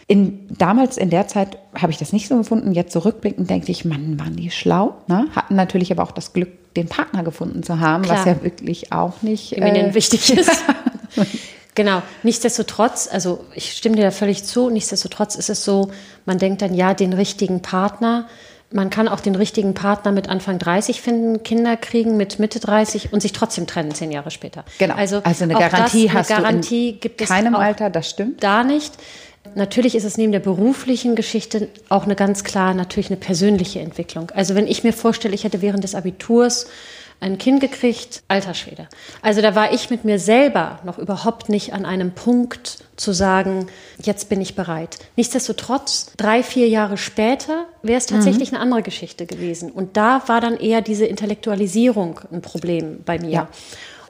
in, 0.06 0.46
damals 0.50 0.99
in 0.99 1.11
der 1.11 1.28
Zeit 1.28 1.58
habe 1.75 1.90
ich 1.90 1.99
das 1.99 2.12
nicht 2.12 2.28
so 2.28 2.37
gefunden. 2.37 2.73
Jetzt 2.73 2.92
zurückblickend 2.92 3.49
denke 3.49 3.73
ich, 3.73 3.84
Mann, 3.84 4.18
waren 4.18 4.37
die 4.37 4.50
schlau. 4.50 4.94
Ne? 5.06 5.26
Hatten 5.34 5.54
natürlich 5.54 5.90
aber 5.90 6.02
auch 6.02 6.12
das 6.12 6.32
Glück, 6.32 6.75
den 6.75 6.88
Partner 6.88 7.23
gefunden 7.23 7.62
zu 7.62 7.80
haben, 7.80 8.02
Klar. 8.02 8.18
was 8.18 8.25
ja 8.26 8.42
wirklich 8.42 8.92
auch 8.92 9.23
nicht 9.23 9.56
äh, 9.56 9.94
wichtig 9.94 10.30
ist. 10.37 10.64
Genau. 11.75 12.02
Nichtsdestotrotz, 12.23 13.08
also 13.11 13.44
ich 13.54 13.73
stimme 13.73 13.96
dir 13.96 14.02
da 14.02 14.11
völlig 14.11 14.44
zu. 14.44 14.70
Nichtsdestotrotz 14.70 15.34
ist 15.34 15.50
es 15.50 15.64
so, 15.64 15.90
man 16.25 16.38
denkt 16.38 16.62
dann 16.62 16.75
ja 16.75 16.94
den 16.94 17.12
richtigen 17.12 17.62
Partner. 17.62 18.28
Man 18.70 18.90
kann 18.90 19.08
auch 19.08 19.20
den 19.20 19.34
richtigen 19.34 19.75
Partner 19.75 20.11
mit 20.11 20.28
Anfang 20.28 20.58
30 20.58 21.00
finden, 21.00 21.42
Kinder 21.44 21.76
kriegen 21.76 22.16
mit 22.16 22.38
Mitte 22.38 22.58
30 22.58 23.12
und 23.12 23.20
sich 23.20 23.32
trotzdem 23.32 23.66
trennen 23.66 23.94
zehn 23.94 24.11
Jahre 24.11 24.30
später. 24.30 24.64
Genau. 24.78 24.94
Also, 24.94 25.20
also 25.23 25.44
eine 25.44 25.54
Garantie 25.54 26.06
das, 26.06 26.11
eine 26.11 26.18
hast 26.18 26.28
Garantie 26.28 26.90
du 26.90 26.94
in 26.94 27.00
gibt 27.00 27.20
es 27.20 27.28
keinem 27.28 27.54
Alter, 27.54 27.90
das 27.90 28.11
stimmt. 28.11 28.42
Da 28.42 28.64
nicht. 28.64 28.94
Natürlich 29.54 29.94
ist 29.94 30.04
es 30.04 30.16
neben 30.16 30.32
der 30.32 30.40
beruflichen 30.40 31.14
Geschichte 31.14 31.68
auch 31.88 32.04
eine 32.04 32.16
ganz 32.16 32.44
klar 32.44 32.74
natürlich 32.74 33.08
eine 33.08 33.18
persönliche 33.18 33.80
Entwicklung. 33.80 34.30
Also 34.34 34.54
wenn 34.54 34.66
ich 34.66 34.84
mir 34.84 34.92
vorstelle, 34.92 35.34
ich 35.34 35.44
hätte 35.44 35.62
während 35.62 35.84
des 35.84 35.94
Abiturs 35.94 36.66
ein 37.20 37.38
Kind 37.38 37.60
gekriegt, 37.60 38.22
alter 38.28 38.54
Schwede. 38.54 38.88
Also 39.22 39.40
da 39.40 39.54
war 39.54 39.72
ich 39.72 39.88
mit 39.90 40.04
mir 40.04 40.18
selber 40.18 40.80
noch 40.84 40.98
überhaupt 40.98 41.48
nicht 41.48 41.72
an 41.72 41.86
einem 41.86 42.12
Punkt 42.12 42.84
zu 42.96 43.12
sagen, 43.12 43.66
jetzt 44.02 44.28
bin 44.28 44.40
ich 44.40 44.54
bereit. 44.54 44.98
Nichtsdestotrotz, 45.16 46.12
drei, 46.16 46.42
vier 46.42 46.68
Jahre 46.68 46.96
später 46.96 47.66
wäre 47.82 47.98
es 47.98 48.06
tatsächlich 48.06 48.50
mhm. 48.50 48.56
eine 48.56 48.64
andere 48.64 48.82
Geschichte 48.82 49.26
gewesen. 49.26 49.70
Und 49.70 49.96
da 49.96 50.22
war 50.26 50.40
dann 50.40 50.56
eher 50.58 50.82
diese 50.82 51.06
Intellektualisierung 51.06 52.20
ein 52.32 52.42
Problem 52.42 53.00
bei 53.04 53.18
mir. 53.18 53.30
Ja. 53.30 53.48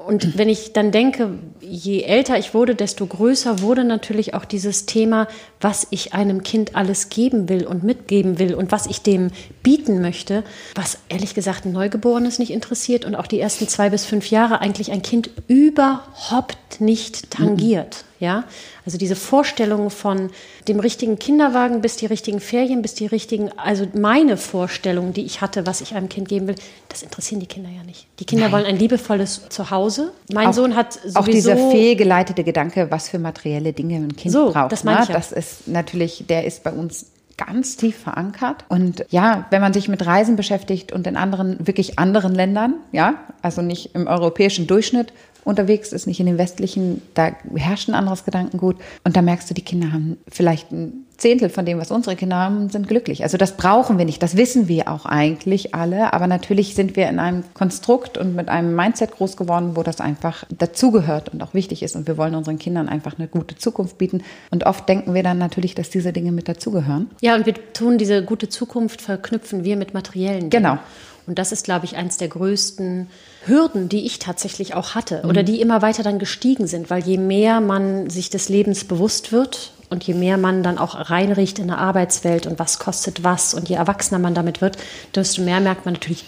Und 0.06 0.36
wenn 0.36 0.48
ich 0.48 0.72
dann 0.72 0.90
denke, 0.90 1.38
je 1.60 2.02
älter 2.02 2.38
ich 2.38 2.52
wurde, 2.52 2.74
desto 2.74 3.06
größer 3.06 3.60
wurde 3.60 3.84
natürlich 3.84 4.34
auch 4.34 4.44
dieses 4.44 4.84
Thema, 4.84 5.28
was 5.60 5.86
ich 5.90 6.12
einem 6.12 6.42
Kind 6.42 6.76
alles 6.76 7.08
geben 7.08 7.48
will 7.48 7.66
und 7.66 7.84
mitgeben 7.84 8.38
will 8.38 8.54
und 8.54 8.70
was 8.70 8.86
ich 8.86 9.00
dem 9.00 9.30
bieten 9.62 10.02
möchte, 10.02 10.44
was 10.74 10.98
ehrlich 11.08 11.34
gesagt 11.34 11.64
ein 11.64 11.72
Neugeborenes 11.72 12.38
nicht 12.38 12.52
interessiert 12.52 13.04
und 13.04 13.14
auch 13.14 13.26
die 13.26 13.40
ersten 13.40 13.66
zwei 13.66 13.88
bis 13.88 14.04
fünf 14.04 14.30
Jahre 14.30 14.60
eigentlich 14.60 14.92
ein 14.92 15.02
Kind 15.02 15.30
überhaupt 15.48 16.80
nicht 16.80 17.30
tangiert. 17.30 18.04
Ja, 18.20 18.44
also 18.86 18.96
diese 18.96 19.16
Vorstellung 19.16 19.90
von 19.90 20.30
dem 20.68 20.78
richtigen 20.78 21.18
Kinderwagen 21.18 21.80
bis 21.80 21.96
die 21.96 22.06
richtigen 22.06 22.38
Ferien, 22.40 22.80
bis 22.80 22.94
die 22.94 23.06
richtigen, 23.06 23.50
also 23.58 23.86
meine 23.92 24.36
Vorstellung, 24.36 25.12
die 25.12 25.24
ich 25.24 25.40
hatte, 25.40 25.66
was 25.66 25.80
ich 25.80 25.94
einem 25.94 26.08
Kind 26.08 26.28
geben 26.28 26.46
will, 26.46 26.54
das 26.88 27.02
interessieren 27.02 27.40
die 27.40 27.46
Kinder 27.46 27.70
ja 27.70 27.82
nicht. 27.82 28.06
Die 28.20 28.24
Kinder 28.24 28.44
Nein. 28.44 28.52
wollen 28.52 28.66
ein 28.66 28.78
liebevolles 28.78 29.48
Zuhause. 29.48 30.12
Mein 30.32 30.48
auch, 30.48 30.52
Sohn 30.52 30.76
hat 30.76 30.92
sowieso 30.92 31.18
auch 31.18 31.24
dieser 31.26 31.56
fehlgeleitete 31.56 32.44
Gedanke, 32.44 32.90
was 32.90 33.08
für 33.08 33.18
materielle 33.18 33.72
Dinge 33.72 33.96
ein 33.96 34.14
Kind 34.14 34.32
so, 34.32 34.52
braucht. 34.52 34.70
Das, 34.70 34.84
ne? 34.84 34.92
ja. 34.92 35.06
das 35.06 35.32
ist 35.32 35.66
natürlich, 35.66 36.24
der 36.28 36.44
ist 36.44 36.62
bei 36.62 36.70
uns 36.70 37.06
ganz 37.36 37.76
tief 37.76 37.96
verankert. 37.98 38.64
Und 38.68 39.04
ja, 39.10 39.46
wenn 39.50 39.60
man 39.60 39.72
sich 39.72 39.88
mit 39.88 40.06
Reisen 40.06 40.36
beschäftigt 40.36 40.92
und 40.92 41.06
in 41.06 41.16
anderen, 41.16 41.66
wirklich 41.66 41.98
anderen 41.98 42.34
Ländern, 42.34 42.74
ja, 42.92 43.14
also 43.42 43.62
nicht 43.62 43.94
im 43.94 44.06
europäischen 44.06 44.66
Durchschnitt 44.66 45.12
unterwegs 45.44 45.92
ist, 45.92 46.06
nicht 46.06 46.20
in 46.20 46.26
den 46.26 46.38
westlichen, 46.38 47.02
da 47.14 47.32
herrscht 47.54 47.88
ein 47.88 47.94
anderes 47.94 48.24
Gedankengut. 48.24 48.76
Und 49.04 49.16
da 49.16 49.22
merkst 49.22 49.48
du, 49.50 49.54
die 49.54 49.62
Kinder 49.62 49.92
haben 49.92 50.16
vielleicht 50.28 50.72
ein 50.72 51.04
Zehntel 51.16 51.48
von 51.48 51.64
dem, 51.64 51.78
was 51.78 51.90
unsere 51.90 52.16
Kinder 52.16 52.36
haben, 52.36 52.70
sind 52.70 52.88
glücklich. 52.88 53.22
Also 53.22 53.36
das 53.36 53.56
brauchen 53.56 53.98
wir 53.98 54.04
nicht, 54.04 54.22
das 54.22 54.36
wissen 54.36 54.66
wir 54.68 54.88
auch 54.88 55.06
eigentlich 55.06 55.74
alle. 55.74 56.12
Aber 56.12 56.26
natürlich 56.26 56.74
sind 56.74 56.96
wir 56.96 57.08
in 57.08 57.18
einem 57.18 57.44
Konstrukt 57.54 58.18
und 58.18 58.34
mit 58.34 58.48
einem 58.48 58.74
Mindset 58.74 59.12
groß 59.12 59.36
geworden, 59.36 59.76
wo 59.76 59.82
das 59.82 60.00
einfach 60.00 60.44
dazugehört 60.50 61.28
und 61.28 61.42
auch 61.42 61.54
wichtig 61.54 61.82
ist. 61.82 61.94
Und 61.94 62.08
wir 62.08 62.16
wollen 62.16 62.34
unseren 62.34 62.58
Kindern 62.58 62.88
einfach 62.88 63.18
eine 63.18 63.28
gute 63.28 63.56
Zukunft 63.56 63.98
bieten. 63.98 64.22
Und 64.50 64.66
oft 64.66 64.88
denken 64.88 65.14
wir 65.14 65.22
dann 65.22 65.38
natürlich, 65.38 65.74
dass 65.74 65.90
diese 65.90 66.12
Dinge 66.12 66.32
mit 66.32 66.48
dazugehören. 66.48 67.10
Ja, 67.20 67.36
und 67.36 67.46
wir 67.46 67.54
tun 67.72 67.98
diese 67.98 68.24
gute 68.24 68.48
Zukunft, 68.48 69.00
verknüpfen 69.00 69.64
wir 69.64 69.76
mit 69.76 69.94
materiellen 69.94 70.50
Dingen. 70.50 70.50
Genau. 70.50 70.78
Und 71.26 71.38
das 71.38 71.52
ist, 71.52 71.64
glaube 71.64 71.86
ich, 71.86 71.96
eines 71.96 72.16
der 72.16 72.28
größten 72.28 73.08
Hürden, 73.46 73.88
die 73.88 74.04
ich 74.06 74.18
tatsächlich 74.18 74.74
auch 74.74 74.94
hatte 74.94 75.22
oder 75.26 75.42
mhm. 75.42 75.46
die 75.46 75.60
immer 75.60 75.82
weiter 75.82 76.02
dann 76.02 76.18
gestiegen 76.18 76.66
sind, 76.66 76.90
weil 76.90 77.02
je 77.02 77.18
mehr 77.18 77.60
man 77.60 78.10
sich 78.10 78.30
des 78.30 78.48
Lebens 78.48 78.84
bewusst 78.84 79.32
wird 79.32 79.72
und 79.90 80.04
je 80.04 80.14
mehr 80.14 80.38
man 80.38 80.62
dann 80.62 80.78
auch 80.78 81.10
reinriecht 81.10 81.58
in 81.58 81.68
der 81.68 81.78
Arbeitswelt 81.78 82.46
und 82.46 82.58
was 82.58 82.78
kostet 82.78 83.24
was 83.24 83.54
und 83.54 83.68
je 83.68 83.76
erwachsener 83.76 84.18
man 84.18 84.34
damit 84.34 84.60
wird, 84.60 84.76
desto 85.14 85.42
mehr 85.42 85.60
merkt 85.60 85.84
man 85.84 85.94
natürlich, 85.94 86.24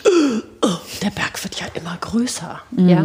oh, 0.63 0.77
der 1.03 1.11
Berg 1.11 1.43
wird 1.43 1.61
ja 1.61 1.67
immer 1.75 1.97
größer. 2.01 2.61
Mhm. 2.71 2.89
Ja? 2.89 3.05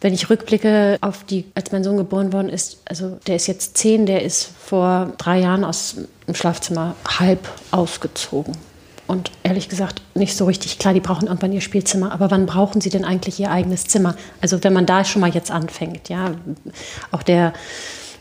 Wenn 0.00 0.12
ich 0.12 0.28
rückblicke 0.28 0.98
auf 1.00 1.24
die, 1.24 1.46
als 1.54 1.72
mein 1.72 1.82
Sohn 1.82 1.96
geboren 1.96 2.32
worden 2.32 2.48
ist, 2.48 2.78
also 2.84 3.18
der 3.26 3.36
ist 3.36 3.46
jetzt 3.46 3.76
zehn, 3.78 4.06
der 4.06 4.22
ist 4.22 4.50
vor 4.58 5.12
drei 5.18 5.40
Jahren 5.40 5.64
aus 5.64 5.96
dem 6.26 6.34
Schlafzimmer 6.34 6.94
halb 7.18 7.48
ausgezogen. 7.70 8.56
Und 9.06 9.30
ehrlich 9.44 9.68
gesagt, 9.68 10.02
nicht 10.14 10.36
so 10.36 10.46
richtig 10.46 10.78
klar, 10.78 10.92
die 10.92 11.00
brauchen 11.00 11.28
irgendwann 11.28 11.52
ihr 11.52 11.60
Spielzimmer. 11.60 12.12
Aber 12.12 12.30
wann 12.30 12.46
brauchen 12.46 12.80
sie 12.80 12.90
denn 12.90 13.04
eigentlich 13.04 13.38
ihr 13.38 13.50
eigenes 13.50 13.84
Zimmer? 13.84 14.16
Also 14.40 14.64
wenn 14.64 14.72
man 14.72 14.86
da 14.86 15.04
schon 15.04 15.20
mal 15.20 15.30
jetzt 15.30 15.50
anfängt, 15.50 16.08
ja, 16.08 16.32
auch 17.12 17.22
der, 17.22 17.52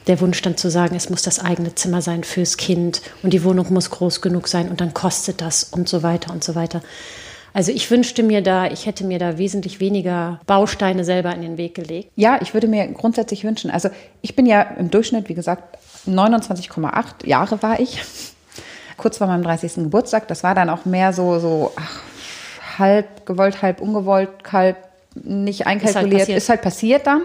der 0.08 0.22
Wunsch 0.22 0.42
dann 0.44 0.58
zu 0.58 0.70
sagen, 0.70 0.96
es 0.96 1.10
muss 1.10 1.24
das 1.24 1.40
eigene 1.40 1.74
Zimmer 1.74 2.02
sein 2.02 2.24
fürs 2.24 2.58
Kind 2.58 3.02
und 3.24 3.34
die 3.34 3.44
Wohnung 3.44 3.74
muss 3.74 3.90
groß 3.90 4.22
genug 4.22 4.48
sein 4.48 4.70
und 4.70 4.80
dann 4.80 4.94
kostet 4.94 5.42
das 5.42 5.64
und 5.64 5.90
so 5.90 6.04
weiter 6.04 6.32
und 6.32 6.44
so 6.44 6.54
weiter. 6.54 6.82
Also 7.54 7.72
ich 7.72 7.90
wünschte 7.90 8.22
mir 8.22 8.44
da, 8.44 8.68
ich 8.68 8.86
hätte 8.86 9.06
mir 9.06 9.18
da 9.18 9.38
wesentlich 9.38 9.80
weniger 9.80 10.42
Bausteine 10.46 11.06
selber 11.06 11.34
in 11.34 11.42
den 11.42 11.58
Weg 11.58 11.74
gelegt. 11.74 12.12
Ja, 12.18 12.38
ich 12.42 12.54
würde 12.54 12.68
mir 12.68 12.86
grundsätzlich 12.88 13.46
wünschen, 13.46 13.72
also 13.72 13.90
ich 14.22 14.36
bin 14.36 14.46
ja 14.46 14.62
im 14.62 14.92
Durchschnitt, 14.92 15.30
wie 15.30 15.36
gesagt, 15.36 15.80
29,8 16.06 17.26
Jahre 17.26 17.64
war 17.64 17.80
ich 17.80 18.02
kurz 18.98 19.18
vor 19.18 19.28
meinem 19.28 19.44
30. 19.44 19.76
Geburtstag. 19.76 20.28
Das 20.28 20.44
war 20.44 20.56
dann 20.56 20.70
auch 20.70 20.86
mehr 20.86 21.14
so, 21.14 21.40
so 21.40 21.74
ach, 21.76 22.02
halb 22.80 23.26
gewollt, 23.26 23.62
halb 23.62 23.82
ungewollt, 23.82 24.30
halb 24.52 24.78
nicht 25.16 25.68
einkalkuliert. 25.68 26.22
Ist 26.22 26.28
halt, 26.28 26.38
ist 26.38 26.50
halt 26.50 26.62
passiert 26.62 27.08
dann. 27.08 27.24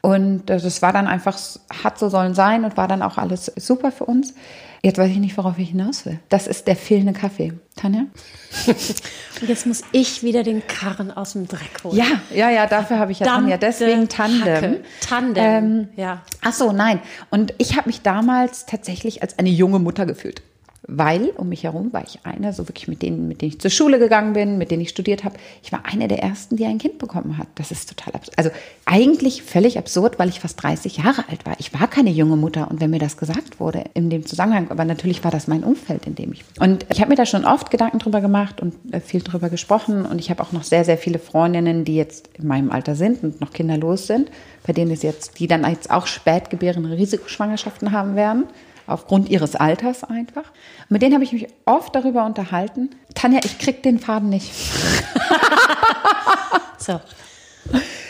Und 0.00 0.46
das 0.46 0.80
war 0.80 0.92
dann 0.92 1.06
einfach, 1.06 1.36
hat 1.82 1.98
so 1.98 2.08
sollen 2.08 2.34
sein 2.34 2.64
und 2.64 2.76
war 2.76 2.88
dann 2.88 3.02
auch 3.02 3.18
alles 3.18 3.52
super 3.56 3.90
für 3.90 4.04
uns. 4.04 4.34
Jetzt 4.80 4.96
weiß 4.96 5.10
ich 5.10 5.18
nicht, 5.18 5.36
worauf 5.36 5.58
ich 5.58 5.70
hinaus 5.70 6.06
will. 6.06 6.20
Das 6.28 6.46
ist 6.46 6.68
der 6.68 6.76
fehlende 6.76 7.12
Kaffee. 7.12 7.52
Tanja? 7.74 8.02
und 8.66 9.48
jetzt 9.48 9.66
muss 9.66 9.82
ich 9.90 10.22
wieder 10.22 10.44
den 10.44 10.64
Karren 10.68 11.10
aus 11.10 11.32
dem 11.32 11.48
Dreck 11.48 11.82
holen. 11.82 11.96
Ja, 11.96 12.06
ja, 12.32 12.48
ja, 12.48 12.66
dafür 12.68 13.00
habe 13.00 13.10
ich 13.10 13.18
ja 13.18 13.26
Tanja. 13.26 13.56
Deswegen 13.56 14.08
Tandem. 14.08 14.54
Hacke. 14.54 14.80
Tandem, 15.00 15.44
ähm, 15.44 15.88
ja. 15.96 16.22
Ach 16.42 16.52
so, 16.52 16.70
nein. 16.70 17.00
Und 17.30 17.54
ich 17.58 17.76
habe 17.76 17.88
mich 17.88 18.02
damals 18.02 18.66
tatsächlich 18.66 19.20
als 19.22 19.36
eine 19.36 19.50
junge 19.50 19.80
Mutter 19.80 20.06
gefühlt 20.06 20.42
weil 20.86 21.30
um 21.36 21.48
mich 21.48 21.64
herum 21.64 21.92
war 21.92 22.04
ich 22.04 22.20
eine, 22.24 22.52
so 22.52 22.68
wirklich 22.68 22.88
mit 22.88 23.02
denen, 23.02 23.28
mit 23.28 23.42
denen 23.42 23.52
ich 23.52 23.60
zur 23.60 23.70
Schule 23.70 23.98
gegangen 23.98 24.32
bin, 24.32 24.58
mit 24.58 24.70
denen 24.70 24.82
ich 24.82 24.88
studiert 24.88 25.24
habe. 25.24 25.36
Ich 25.62 25.72
war 25.72 25.84
eine 25.84 26.08
der 26.08 26.22
ersten, 26.22 26.56
die 26.56 26.64
ein 26.64 26.78
Kind 26.78 26.98
bekommen 26.98 27.36
hat. 27.36 27.48
Das 27.56 27.70
ist 27.70 27.88
total 27.88 28.14
absurd. 28.14 28.38
Also 28.38 28.50
eigentlich 28.86 29.42
völlig 29.42 29.76
absurd, 29.76 30.18
weil 30.18 30.28
ich 30.28 30.40
fast 30.40 30.62
30 30.62 30.98
Jahre 30.98 31.24
alt 31.28 31.44
war. 31.44 31.56
Ich 31.58 31.78
war 31.78 31.88
keine 31.88 32.10
junge 32.10 32.36
Mutter 32.36 32.70
und 32.70 32.80
wenn 32.80 32.90
mir 32.90 33.00
das 33.00 33.16
gesagt 33.16 33.60
wurde 33.60 33.84
in 33.94 34.08
dem 34.08 34.24
Zusammenhang, 34.24 34.70
aber 34.70 34.84
natürlich 34.84 35.24
war 35.24 35.30
das 35.30 35.48
mein 35.48 35.64
Umfeld, 35.64 36.06
in 36.06 36.14
dem 36.14 36.32
ich. 36.32 36.44
Und 36.60 36.86
ich 36.90 37.00
habe 37.00 37.10
mir 37.10 37.16
da 37.16 37.26
schon 37.26 37.44
oft 37.44 37.70
Gedanken 37.70 37.98
drüber 37.98 38.20
gemacht 38.20 38.60
und 38.60 38.74
äh, 38.92 39.00
viel 39.00 39.22
drüber 39.22 39.50
gesprochen 39.50 40.06
und 40.06 40.18
ich 40.18 40.30
habe 40.30 40.42
auch 40.42 40.52
noch 40.52 40.62
sehr, 40.62 40.84
sehr 40.84 40.96
viele 40.96 41.18
Freundinnen, 41.18 41.84
die 41.84 41.96
jetzt 41.96 42.30
in 42.38 42.46
meinem 42.46 42.70
Alter 42.70 42.94
sind 42.94 43.22
und 43.22 43.40
noch 43.40 43.52
kinderlos 43.52 44.06
sind, 44.06 44.30
bei 44.66 44.72
denen 44.72 44.90
es 44.92 45.02
jetzt, 45.02 45.38
die 45.38 45.48
dann 45.48 45.68
jetzt 45.68 45.90
auch 45.90 46.06
spätgebärende 46.06 46.96
Risikoschwangerschaften 46.96 47.92
haben 47.92 48.16
werden 48.16 48.44
aufgrund 48.88 49.28
ihres 49.28 49.54
Alters 49.54 50.04
einfach. 50.04 50.44
Und 50.44 50.90
mit 50.90 51.02
denen 51.02 51.14
habe 51.14 51.24
ich 51.24 51.32
mich 51.32 51.48
oft 51.64 51.94
darüber 51.94 52.26
unterhalten. 52.26 52.90
Tanja, 53.14 53.40
ich 53.44 53.58
krieg 53.58 53.82
den 53.82 53.98
Faden 53.98 54.28
nicht. 54.28 54.52
so. 56.78 57.00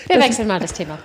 Wir 0.06 0.16
das 0.16 0.24
wechseln 0.24 0.48
mal 0.48 0.60
das 0.60 0.72
Thema. 0.72 0.98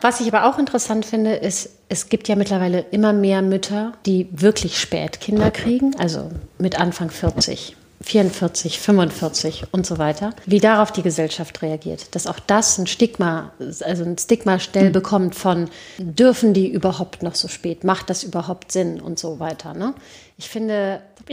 Was 0.00 0.20
ich 0.20 0.32
aber 0.32 0.48
auch 0.48 0.58
interessant 0.58 1.06
finde, 1.06 1.34
ist, 1.34 1.70
es 1.88 2.08
gibt 2.08 2.28
ja 2.28 2.36
mittlerweile 2.36 2.80
immer 2.80 3.12
mehr 3.12 3.40
Mütter, 3.40 3.92
die 4.04 4.28
wirklich 4.32 4.78
spät 4.78 5.20
Kinder 5.20 5.50
kriegen, 5.50 5.98
also 5.98 6.30
mit 6.58 6.78
Anfang 6.78 7.10
40. 7.10 7.76
44, 8.02 8.78
45 8.78 9.64
und 9.72 9.86
so 9.86 9.98
weiter, 9.98 10.34
wie 10.46 10.60
darauf 10.60 10.92
die 10.92 11.02
Gesellschaft 11.02 11.62
reagiert. 11.62 12.14
Dass 12.14 12.26
auch 12.26 12.38
das 12.38 12.78
ein 12.78 12.86
Stigma, 12.86 13.52
also 13.58 14.04
ein 14.04 14.18
Stigma-Stell 14.18 14.88
mhm. 14.88 14.92
bekommt 14.92 15.34
von, 15.34 15.70
dürfen 15.98 16.52
die 16.54 16.68
überhaupt 16.68 17.22
noch 17.22 17.34
so 17.34 17.48
spät? 17.48 17.84
Macht 17.84 18.10
das 18.10 18.22
überhaupt 18.22 18.72
Sinn 18.72 19.00
und 19.00 19.18
so 19.18 19.40
weiter. 19.40 19.74
Ne? 19.74 19.94
Ich 20.36 20.48
finde, 20.48 21.02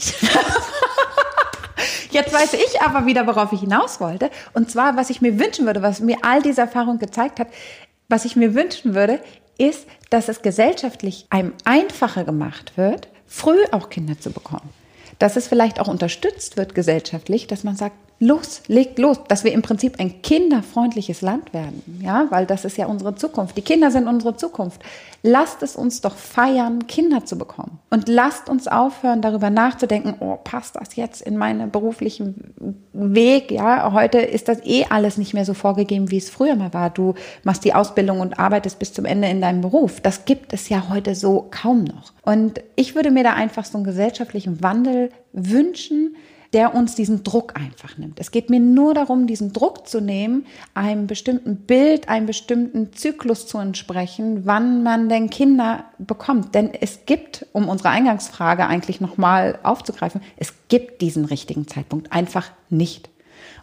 Jetzt 2.11 2.33
weiß 2.33 2.53
ich 2.53 2.81
aber 2.81 3.05
wieder, 3.05 3.25
worauf 3.25 3.53
ich 3.53 3.61
hinaus 3.61 3.99
wollte. 4.01 4.29
Und 4.53 4.69
zwar, 4.69 4.97
was 4.97 5.09
ich 5.09 5.21
mir 5.21 5.39
wünschen 5.39 5.65
würde, 5.65 5.81
was 5.81 6.01
mir 6.01 6.17
all 6.23 6.41
diese 6.41 6.61
Erfahrung 6.61 6.99
gezeigt 6.99 7.39
hat, 7.39 7.47
was 8.09 8.25
ich 8.25 8.35
mir 8.35 8.53
wünschen 8.53 8.93
würde, 8.93 9.21
ist, 9.57 9.87
dass 10.09 10.27
es 10.27 10.41
gesellschaftlich 10.41 11.25
einem 11.29 11.53
einfacher 11.63 12.25
gemacht 12.25 12.73
wird, 12.75 13.07
früh 13.27 13.63
auch 13.71 13.89
Kinder 13.89 14.19
zu 14.19 14.31
bekommen 14.31 14.69
dass 15.21 15.35
es 15.35 15.47
vielleicht 15.47 15.79
auch 15.79 15.87
unterstützt 15.87 16.57
wird 16.57 16.73
gesellschaftlich, 16.73 17.45
dass 17.45 17.63
man 17.63 17.75
sagt, 17.75 17.95
los, 18.21 18.61
legt 18.67 18.99
los, 18.99 19.19
dass 19.27 19.43
wir 19.43 19.51
im 19.51 19.63
Prinzip 19.63 19.99
ein 19.99 20.21
kinderfreundliches 20.21 21.21
Land 21.21 21.53
werden, 21.53 21.81
ja, 22.01 22.27
weil 22.29 22.45
das 22.45 22.65
ist 22.65 22.77
ja 22.77 22.85
unsere 22.85 23.15
Zukunft. 23.15 23.57
Die 23.57 23.63
Kinder 23.63 23.89
sind 23.89 24.07
unsere 24.07 24.37
Zukunft. 24.37 24.83
Lasst 25.23 25.63
es 25.63 25.75
uns 25.75 26.01
doch 26.01 26.15
feiern, 26.15 26.85
Kinder 26.85 27.25
zu 27.25 27.35
bekommen. 27.35 27.79
Und 27.89 28.07
lasst 28.07 28.47
uns 28.47 28.67
aufhören, 28.67 29.23
darüber 29.23 29.49
nachzudenken, 29.49 30.13
oh, 30.19 30.37
passt 30.43 30.75
das 30.75 30.95
jetzt 30.95 31.21
in 31.21 31.35
meinen 31.35 31.71
beruflichen 31.71 32.53
Weg, 32.93 33.49
ja? 33.49 33.91
Heute 33.91 34.19
ist 34.19 34.47
das 34.47 34.63
eh 34.65 34.85
alles 34.89 35.17
nicht 35.17 35.33
mehr 35.33 35.45
so 35.45 35.55
vorgegeben, 35.55 36.11
wie 36.11 36.17
es 36.17 36.29
früher 36.29 36.55
mal 36.55 36.75
war. 36.75 36.91
Du 36.91 37.15
machst 37.43 37.65
die 37.65 37.73
Ausbildung 37.73 38.19
und 38.19 38.37
arbeitest 38.37 38.77
bis 38.77 38.93
zum 38.93 39.05
Ende 39.05 39.29
in 39.29 39.41
deinem 39.41 39.61
Beruf. 39.61 39.99
Das 39.99 40.25
gibt 40.25 40.53
es 40.53 40.69
ja 40.69 40.89
heute 40.89 41.15
so 41.15 41.47
kaum 41.49 41.85
noch. 41.85 42.13
Und 42.21 42.61
ich 42.75 42.93
würde 42.93 43.09
mir 43.09 43.23
da 43.23 43.33
einfach 43.33 43.65
so 43.65 43.79
einen 43.79 43.85
gesellschaftlichen 43.85 44.61
Wandel 44.61 45.09
wünschen, 45.33 46.15
der 46.53 46.75
uns 46.75 46.95
diesen 46.95 47.23
Druck 47.23 47.55
einfach 47.55 47.97
nimmt. 47.97 48.19
Es 48.19 48.31
geht 48.31 48.49
mir 48.49 48.59
nur 48.59 48.93
darum, 48.93 49.25
diesen 49.25 49.53
Druck 49.53 49.87
zu 49.87 50.01
nehmen, 50.01 50.45
einem 50.73 51.07
bestimmten 51.07 51.55
Bild, 51.55 52.09
einem 52.09 52.25
bestimmten 52.25 52.91
Zyklus 52.93 53.47
zu 53.47 53.57
entsprechen, 53.57 54.45
wann 54.45 54.83
man 54.83 55.07
denn 55.07 55.29
Kinder 55.29 55.85
bekommt. 55.97 56.53
Denn 56.53 56.73
es 56.73 57.05
gibt, 57.05 57.45
um 57.53 57.69
unsere 57.69 57.89
Eingangsfrage 57.89 58.67
eigentlich 58.67 58.99
nochmal 58.99 59.59
aufzugreifen, 59.63 60.21
es 60.35 60.53
gibt 60.67 61.01
diesen 61.01 61.25
richtigen 61.25 61.67
Zeitpunkt 61.67 62.11
einfach 62.11 62.51
nicht. 62.69 63.09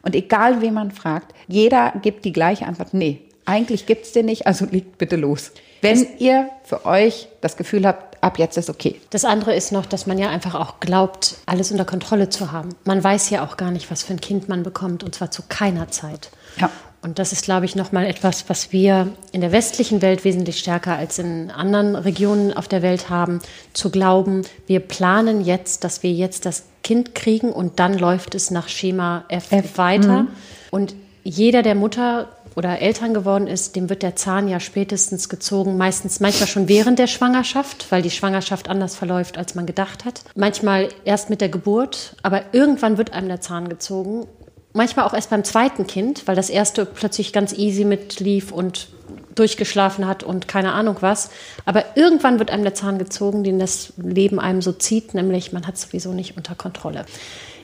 Und 0.03 0.15
egal, 0.15 0.63
wen 0.63 0.75
man 0.75 0.91
fragt, 0.91 1.35
jeder 1.47 1.93
gibt 2.03 2.25
die 2.25 2.33
gleiche 2.33 2.67
Antwort. 2.67 2.95
Nee, 2.95 3.21
eigentlich 3.45 3.87
gibt's 3.87 4.13
den 4.13 4.27
nicht, 4.27 4.47
also 4.47 4.65
liegt 4.71 4.97
bitte 4.97 5.17
los. 5.17 5.53
Wenn 5.83 6.07
ihr 6.19 6.49
für 6.65 6.87
euch 6.87 7.29
das 7.41 7.57
Gefühl 7.57 7.87
habt, 7.87 8.08
ab 8.21 8.39
jetzt 8.39 8.57
ist 8.57 8.71
okay. 8.71 9.01
Das 9.11 9.25
andere 9.25 9.55
ist 9.55 9.73
noch, 9.73 9.87
dass 9.87 10.07
man 10.07 10.19
ja 10.19 10.29
einfach 10.29 10.55
auch 10.55 10.81
glaubt, 10.81 11.37
alles 11.47 11.71
unter 11.71 11.85
Kontrolle 11.85 12.29
zu 12.29 12.53
haben. 12.53 12.71
Man 12.85 13.03
weiß 13.03 13.31
ja 13.31 13.45
auch 13.45 13.57
gar 13.57 13.71
nicht, 13.71 13.91
was 13.91 14.03
für 14.03 14.13
ein 14.13 14.21
Kind 14.21 14.49
man 14.49 14.63
bekommt 14.63 15.03
und 15.05 15.15
zwar 15.15 15.31
zu 15.31 15.43
keiner 15.49 15.89
Zeit. 15.89 16.31
Ja. 16.59 16.71
Und 17.01 17.21
das 17.21 17.33
ist, 17.33 17.45
glaube 17.45 17.65
ich, 17.65 17.77
nochmal 17.77 18.07
etwas, 18.07 18.49
was 18.49 18.73
wir 18.73 19.09
in 19.31 19.41
der 19.41 19.53
westlichen 19.53 20.03
Welt 20.03 20.25
wesentlich 20.25 20.59
stärker 20.59 20.97
als 20.97 21.21
in 21.21 21.51
anderen 21.53 21.95
Regionen 21.95 22.53
auf 22.53 22.67
der 22.67 22.83
Welt 22.83 23.09
haben, 23.09 23.41
zu 23.73 23.91
glauben, 23.91 24.43
wir 24.67 24.81
planen 24.81 25.45
jetzt, 25.45 25.85
dass 25.85 26.03
wir 26.03 26.11
jetzt 26.11 26.45
das 26.45 26.65
Kind 26.83 27.15
kriegen 27.15 27.53
und 27.53 27.79
dann 27.79 27.97
läuft 27.97 28.35
es 28.35 28.51
nach 28.51 28.69
Schema 28.69 29.25
F, 29.29 29.53
F 29.53 29.79
weiter. 29.79 30.25
Mhm. 30.25 30.29
Und 30.71 30.95
jeder 31.23 31.63
der 31.63 31.75
Mutter 31.75 32.29
oder 32.59 32.81
Eltern 32.81 33.15
geworden 33.15 33.47
ist, 33.47 33.77
dem 33.77 33.89
wird 33.89 34.03
der 34.03 34.17
Zahn 34.17 34.49
ja 34.49 34.59
spätestens 34.59 35.29
gezogen, 35.29 35.77
meistens 35.77 36.19
manchmal 36.19 36.49
schon 36.49 36.67
während 36.67 36.99
der 36.99 37.07
Schwangerschaft, 37.07 37.87
weil 37.91 38.03
die 38.03 38.11
Schwangerschaft 38.11 38.69
anders 38.69 38.97
verläuft, 38.97 39.39
als 39.39 39.55
man 39.55 39.65
gedacht 39.65 40.05
hat. 40.05 40.23
Manchmal 40.35 40.89
erst 41.05 41.31
mit 41.31 41.41
der 41.41 41.51
Geburt, 41.51 42.17
aber 42.25 42.43
irgendwann 42.51 42.99
wird 42.99 43.13
einem 43.13 43.29
der 43.29 43.41
Zahn 43.41 43.69
gezogen. 43.69 44.27
Manchmal 44.73 45.07
auch 45.07 45.15
erst 45.15 45.31
beim 45.31 45.45
zweiten 45.45 45.87
Kind, 45.87 46.27
weil 46.27 46.35
das 46.35 46.51
erste 46.51 46.85
plötzlich 46.85 47.33
ganz 47.33 47.53
easy 47.53 47.85
mitlief 47.85 48.51
und 48.51 48.89
durchgeschlafen 49.37 50.09
hat 50.09 50.25
und 50.25 50.49
keine 50.49 50.73
Ahnung 50.73 50.97
was. 50.99 51.31
Aber 51.65 51.85
irgendwann 51.95 52.41
wird 52.41 52.51
einem 52.51 52.65
der 52.65 52.75
Zahn 52.75 52.99
gezogen, 52.99 53.45
den 53.45 53.61
das 53.61 53.93
Leben 53.99 54.41
einem 54.41 54.63
so 54.63 54.73
zieht, 54.73 55.15
nämlich 55.15 55.53
man 55.53 55.65
hat 55.65 55.77
es 55.77 55.83
sowieso 55.83 56.13
nicht 56.13 56.37
unter 56.37 56.57
Kontrolle. 56.57 57.05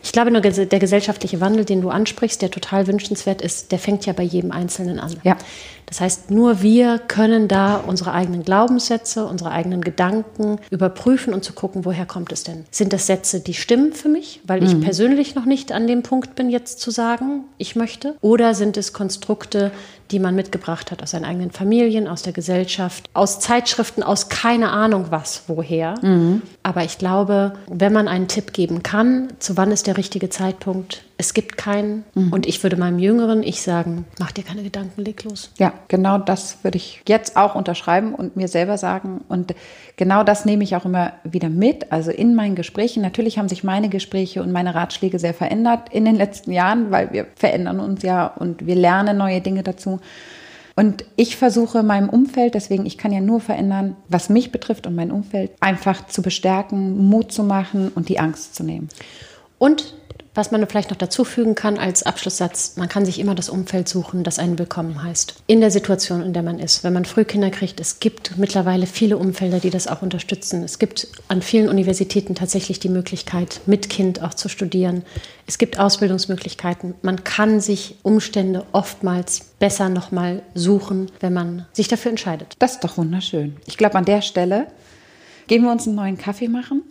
Ich 0.04 0.12
glaube 0.12 0.30
nur, 0.30 0.42
der 0.42 0.78
gesellschaftliche 0.78 1.40
Wandel, 1.40 1.64
den 1.64 1.80
du 1.80 1.88
ansprichst, 1.88 2.42
der 2.42 2.50
total 2.50 2.86
wünschenswert 2.86 3.40
ist, 3.40 3.72
der 3.72 3.78
fängt 3.78 4.04
ja 4.04 4.12
bei 4.12 4.22
jedem 4.22 4.52
Einzelnen 4.52 5.00
an. 5.00 5.16
Ja. 5.24 5.38
Das 5.86 6.00
heißt, 6.00 6.30
nur 6.30 6.62
wir 6.62 6.98
können 6.98 7.48
da 7.48 7.76
unsere 7.76 8.12
eigenen 8.12 8.42
Glaubenssätze, 8.42 9.26
unsere 9.26 9.50
eigenen 9.50 9.82
Gedanken 9.82 10.58
überprüfen 10.70 11.34
und 11.34 11.44
zu 11.44 11.52
gucken, 11.52 11.84
woher 11.84 12.06
kommt 12.06 12.32
es 12.32 12.42
denn? 12.42 12.64
Sind 12.70 12.92
das 12.92 13.06
Sätze, 13.06 13.40
die 13.40 13.54
stimmen 13.54 13.92
für 13.92 14.08
mich, 14.08 14.40
weil 14.46 14.62
ich 14.62 14.74
mhm. 14.74 14.80
persönlich 14.80 15.34
noch 15.34 15.44
nicht 15.44 15.72
an 15.72 15.86
dem 15.86 16.02
Punkt 16.02 16.34
bin, 16.34 16.50
jetzt 16.50 16.80
zu 16.80 16.90
sagen, 16.90 17.44
ich 17.58 17.76
möchte? 17.76 18.14
Oder 18.20 18.54
sind 18.54 18.76
es 18.76 18.92
Konstrukte, 18.92 19.72
die 20.10 20.18
man 20.18 20.34
mitgebracht 20.34 20.90
hat 20.90 21.02
aus 21.02 21.12
seinen 21.12 21.24
eigenen 21.24 21.50
Familien, 21.50 22.08
aus 22.08 22.22
der 22.22 22.32
Gesellschaft, 22.32 23.08
aus 23.14 23.40
Zeitschriften, 23.40 24.02
aus 24.02 24.28
keine 24.28 24.70
Ahnung 24.70 25.06
was, 25.10 25.44
woher. 25.46 25.94
Mhm. 26.02 26.42
Aber 26.62 26.84
ich 26.84 26.98
glaube, 26.98 27.54
wenn 27.68 27.92
man 27.92 28.08
einen 28.08 28.28
Tipp 28.28 28.52
geben 28.52 28.82
kann, 28.82 29.28
zu 29.38 29.56
wann 29.56 29.70
ist 29.70 29.86
der 29.86 29.93
richtige 29.96 30.28
Zeitpunkt, 30.28 31.04
es 31.16 31.34
gibt 31.34 31.56
keinen. 31.56 32.04
Mhm. 32.14 32.32
Und 32.32 32.46
ich 32.46 32.62
würde 32.62 32.76
meinem 32.76 32.98
jüngeren 32.98 33.42
Ich 33.42 33.62
sagen, 33.62 34.04
mach 34.18 34.32
dir 34.32 34.44
keine 34.44 34.62
Gedanken, 34.62 35.02
leg 35.02 35.24
los. 35.24 35.50
Ja, 35.58 35.72
genau 35.88 36.18
das 36.18 36.58
würde 36.62 36.76
ich 36.76 37.02
jetzt 37.08 37.36
auch 37.36 37.54
unterschreiben 37.54 38.14
und 38.14 38.36
mir 38.36 38.48
selber 38.48 38.78
sagen. 38.78 39.22
Und 39.28 39.54
genau 39.96 40.24
das 40.24 40.44
nehme 40.44 40.64
ich 40.64 40.76
auch 40.76 40.84
immer 40.84 41.12
wieder 41.24 41.48
mit. 41.48 41.92
Also 41.92 42.10
in 42.10 42.34
meinen 42.34 42.54
Gesprächen. 42.54 43.02
Natürlich 43.02 43.38
haben 43.38 43.48
sich 43.48 43.64
meine 43.64 43.88
Gespräche 43.88 44.42
und 44.42 44.52
meine 44.52 44.74
Ratschläge 44.74 45.18
sehr 45.18 45.34
verändert 45.34 45.88
in 45.90 46.04
den 46.04 46.16
letzten 46.16 46.52
Jahren, 46.52 46.90
weil 46.90 47.12
wir 47.12 47.26
verändern 47.36 47.80
uns 47.80 48.02
ja 48.02 48.26
und 48.26 48.66
wir 48.66 48.74
lernen 48.74 49.16
neue 49.16 49.40
Dinge 49.40 49.62
dazu. 49.62 50.00
Und 50.76 51.04
ich 51.14 51.36
versuche 51.36 51.82
meinem 51.82 52.08
Umfeld, 52.08 52.54
deswegen 52.54 52.84
ich 52.84 52.98
kann 52.98 53.12
ja 53.12 53.20
nur 53.20 53.40
verändern, 53.40 53.96
was 54.08 54.28
mich 54.28 54.50
betrifft 54.50 54.86
und 54.86 54.96
mein 54.96 55.12
Umfeld, 55.12 55.52
einfach 55.60 56.06
zu 56.08 56.20
bestärken, 56.20 57.08
Mut 57.08 57.30
zu 57.30 57.44
machen 57.44 57.92
und 57.94 58.08
die 58.08 58.18
Angst 58.18 58.56
zu 58.56 58.64
nehmen. 58.64 58.88
Und 59.64 59.94
was 60.34 60.50
man 60.50 60.68
vielleicht 60.68 60.90
noch 60.90 60.98
dazu 60.98 61.24
fügen 61.24 61.54
kann 61.54 61.78
als 61.78 62.02
Abschlusssatz, 62.02 62.76
man 62.76 62.90
kann 62.90 63.06
sich 63.06 63.18
immer 63.18 63.34
das 63.34 63.48
Umfeld 63.48 63.88
suchen, 63.88 64.22
das 64.22 64.38
einen 64.38 64.58
willkommen 64.58 65.02
heißt. 65.02 65.36
In 65.46 65.62
der 65.62 65.70
Situation, 65.70 66.22
in 66.22 66.34
der 66.34 66.42
man 66.42 66.58
ist. 66.58 66.84
Wenn 66.84 66.92
man 66.92 67.06
Frühkinder 67.06 67.48
kriegt, 67.48 67.80
es 67.80 67.98
gibt 67.98 68.36
mittlerweile 68.36 68.84
viele 68.84 69.16
Umfelder, 69.16 69.60
die 69.60 69.70
das 69.70 69.86
auch 69.86 70.02
unterstützen. 70.02 70.62
Es 70.64 70.78
gibt 70.78 71.08
an 71.28 71.40
vielen 71.40 71.70
Universitäten 71.70 72.34
tatsächlich 72.34 72.78
die 72.78 72.90
Möglichkeit, 72.90 73.62
mit 73.64 73.88
Kind 73.88 74.22
auch 74.22 74.34
zu 74.34 74.50
studieren. 74.50 75.02
Es 75.46 75.56
gibt 75.56 75.78
Ausbildungsmöglichkeiten. 75.78 76.92
Man 77.00 77.24
kann 77.24 77.62
sich 77.62 77.96
Umstände 78.02 78.66
oftmals 78.72 79.46
besser 79.60 79.88
nochmal 79.88 80.42
suchen, 80.54 81.10
wenn 81.20 81.32
man 81.32 81.64
sich 81.72 81.88
dafür 81.88 82.10
entscheidet. 82.10 82.54
Das 82.58 82.72
ist 82.72 82.84
doch 82.84 82.98
wunderschön. 82.98 83.56
Ich 83.64 83.78
glaube, 83.78 83.94
an 83.94 84.04
der 84.04 84.20
Stelle 84.20 84.66
gehen 85.46 85.62
wir 85.62 85.72
uns 85.72 85.86
einen 85.86 85.96
neuen 85.96 86.18
Kaffee 86.18 86.48
machen 86.48 86.82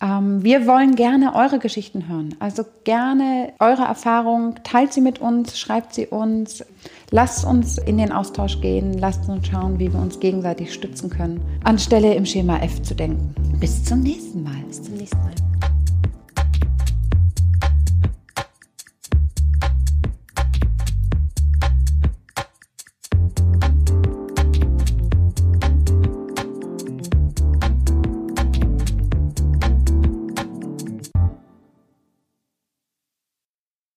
wir 0.00 0.66
wollen 0.66 0.94
gerne 0.94 1.34
eure 1.34 1.58
Geschichten 1.58 2.08
hören. 2.08 2.34
Also 2.38 2.64
gerne 2.84 3.52
eure 3.58 3.82
Erfahrung. 3.82 4.54
Teilt 4.62 4.92
sie 4.92 5.00
mit 5.00 5.18
uns, 5.18 5.58
schreibt 5.58 5.94
sie 5.94 6.06
uns. 6.06 6.64
Lasst 7.10 7.44
uns 7.44 7.78
in 7.78 7.98
den 7.98 8.12
Austausch 8.12 8.60
gehen. 8.60 8.94
Lasst 8.98 9.28
uns 9.28 9.48
schauen, 9.48 9.78
wie 9.78 9.92
wir 9.92 10.00
uns 10.00 10.20
gegenseitig 10.20 10.72
stützen 10.72 11.10
können, 11.10 11.40
anstelle 11.64 12.14
im 12.14 12.26
Schema 12.26 12.58
F 12.58 12.82
zu 12.82 12.94
denken. 12.94 13.34
Bis 13.58 13.84
zum 13.84 14.00
nächsten 14.00 14.42
Mal. 14.42 14.62
Bis 14.68 14.82
zum 14.82 14.94
nächsten 14.94 15.18
Mal. 15.18 15.47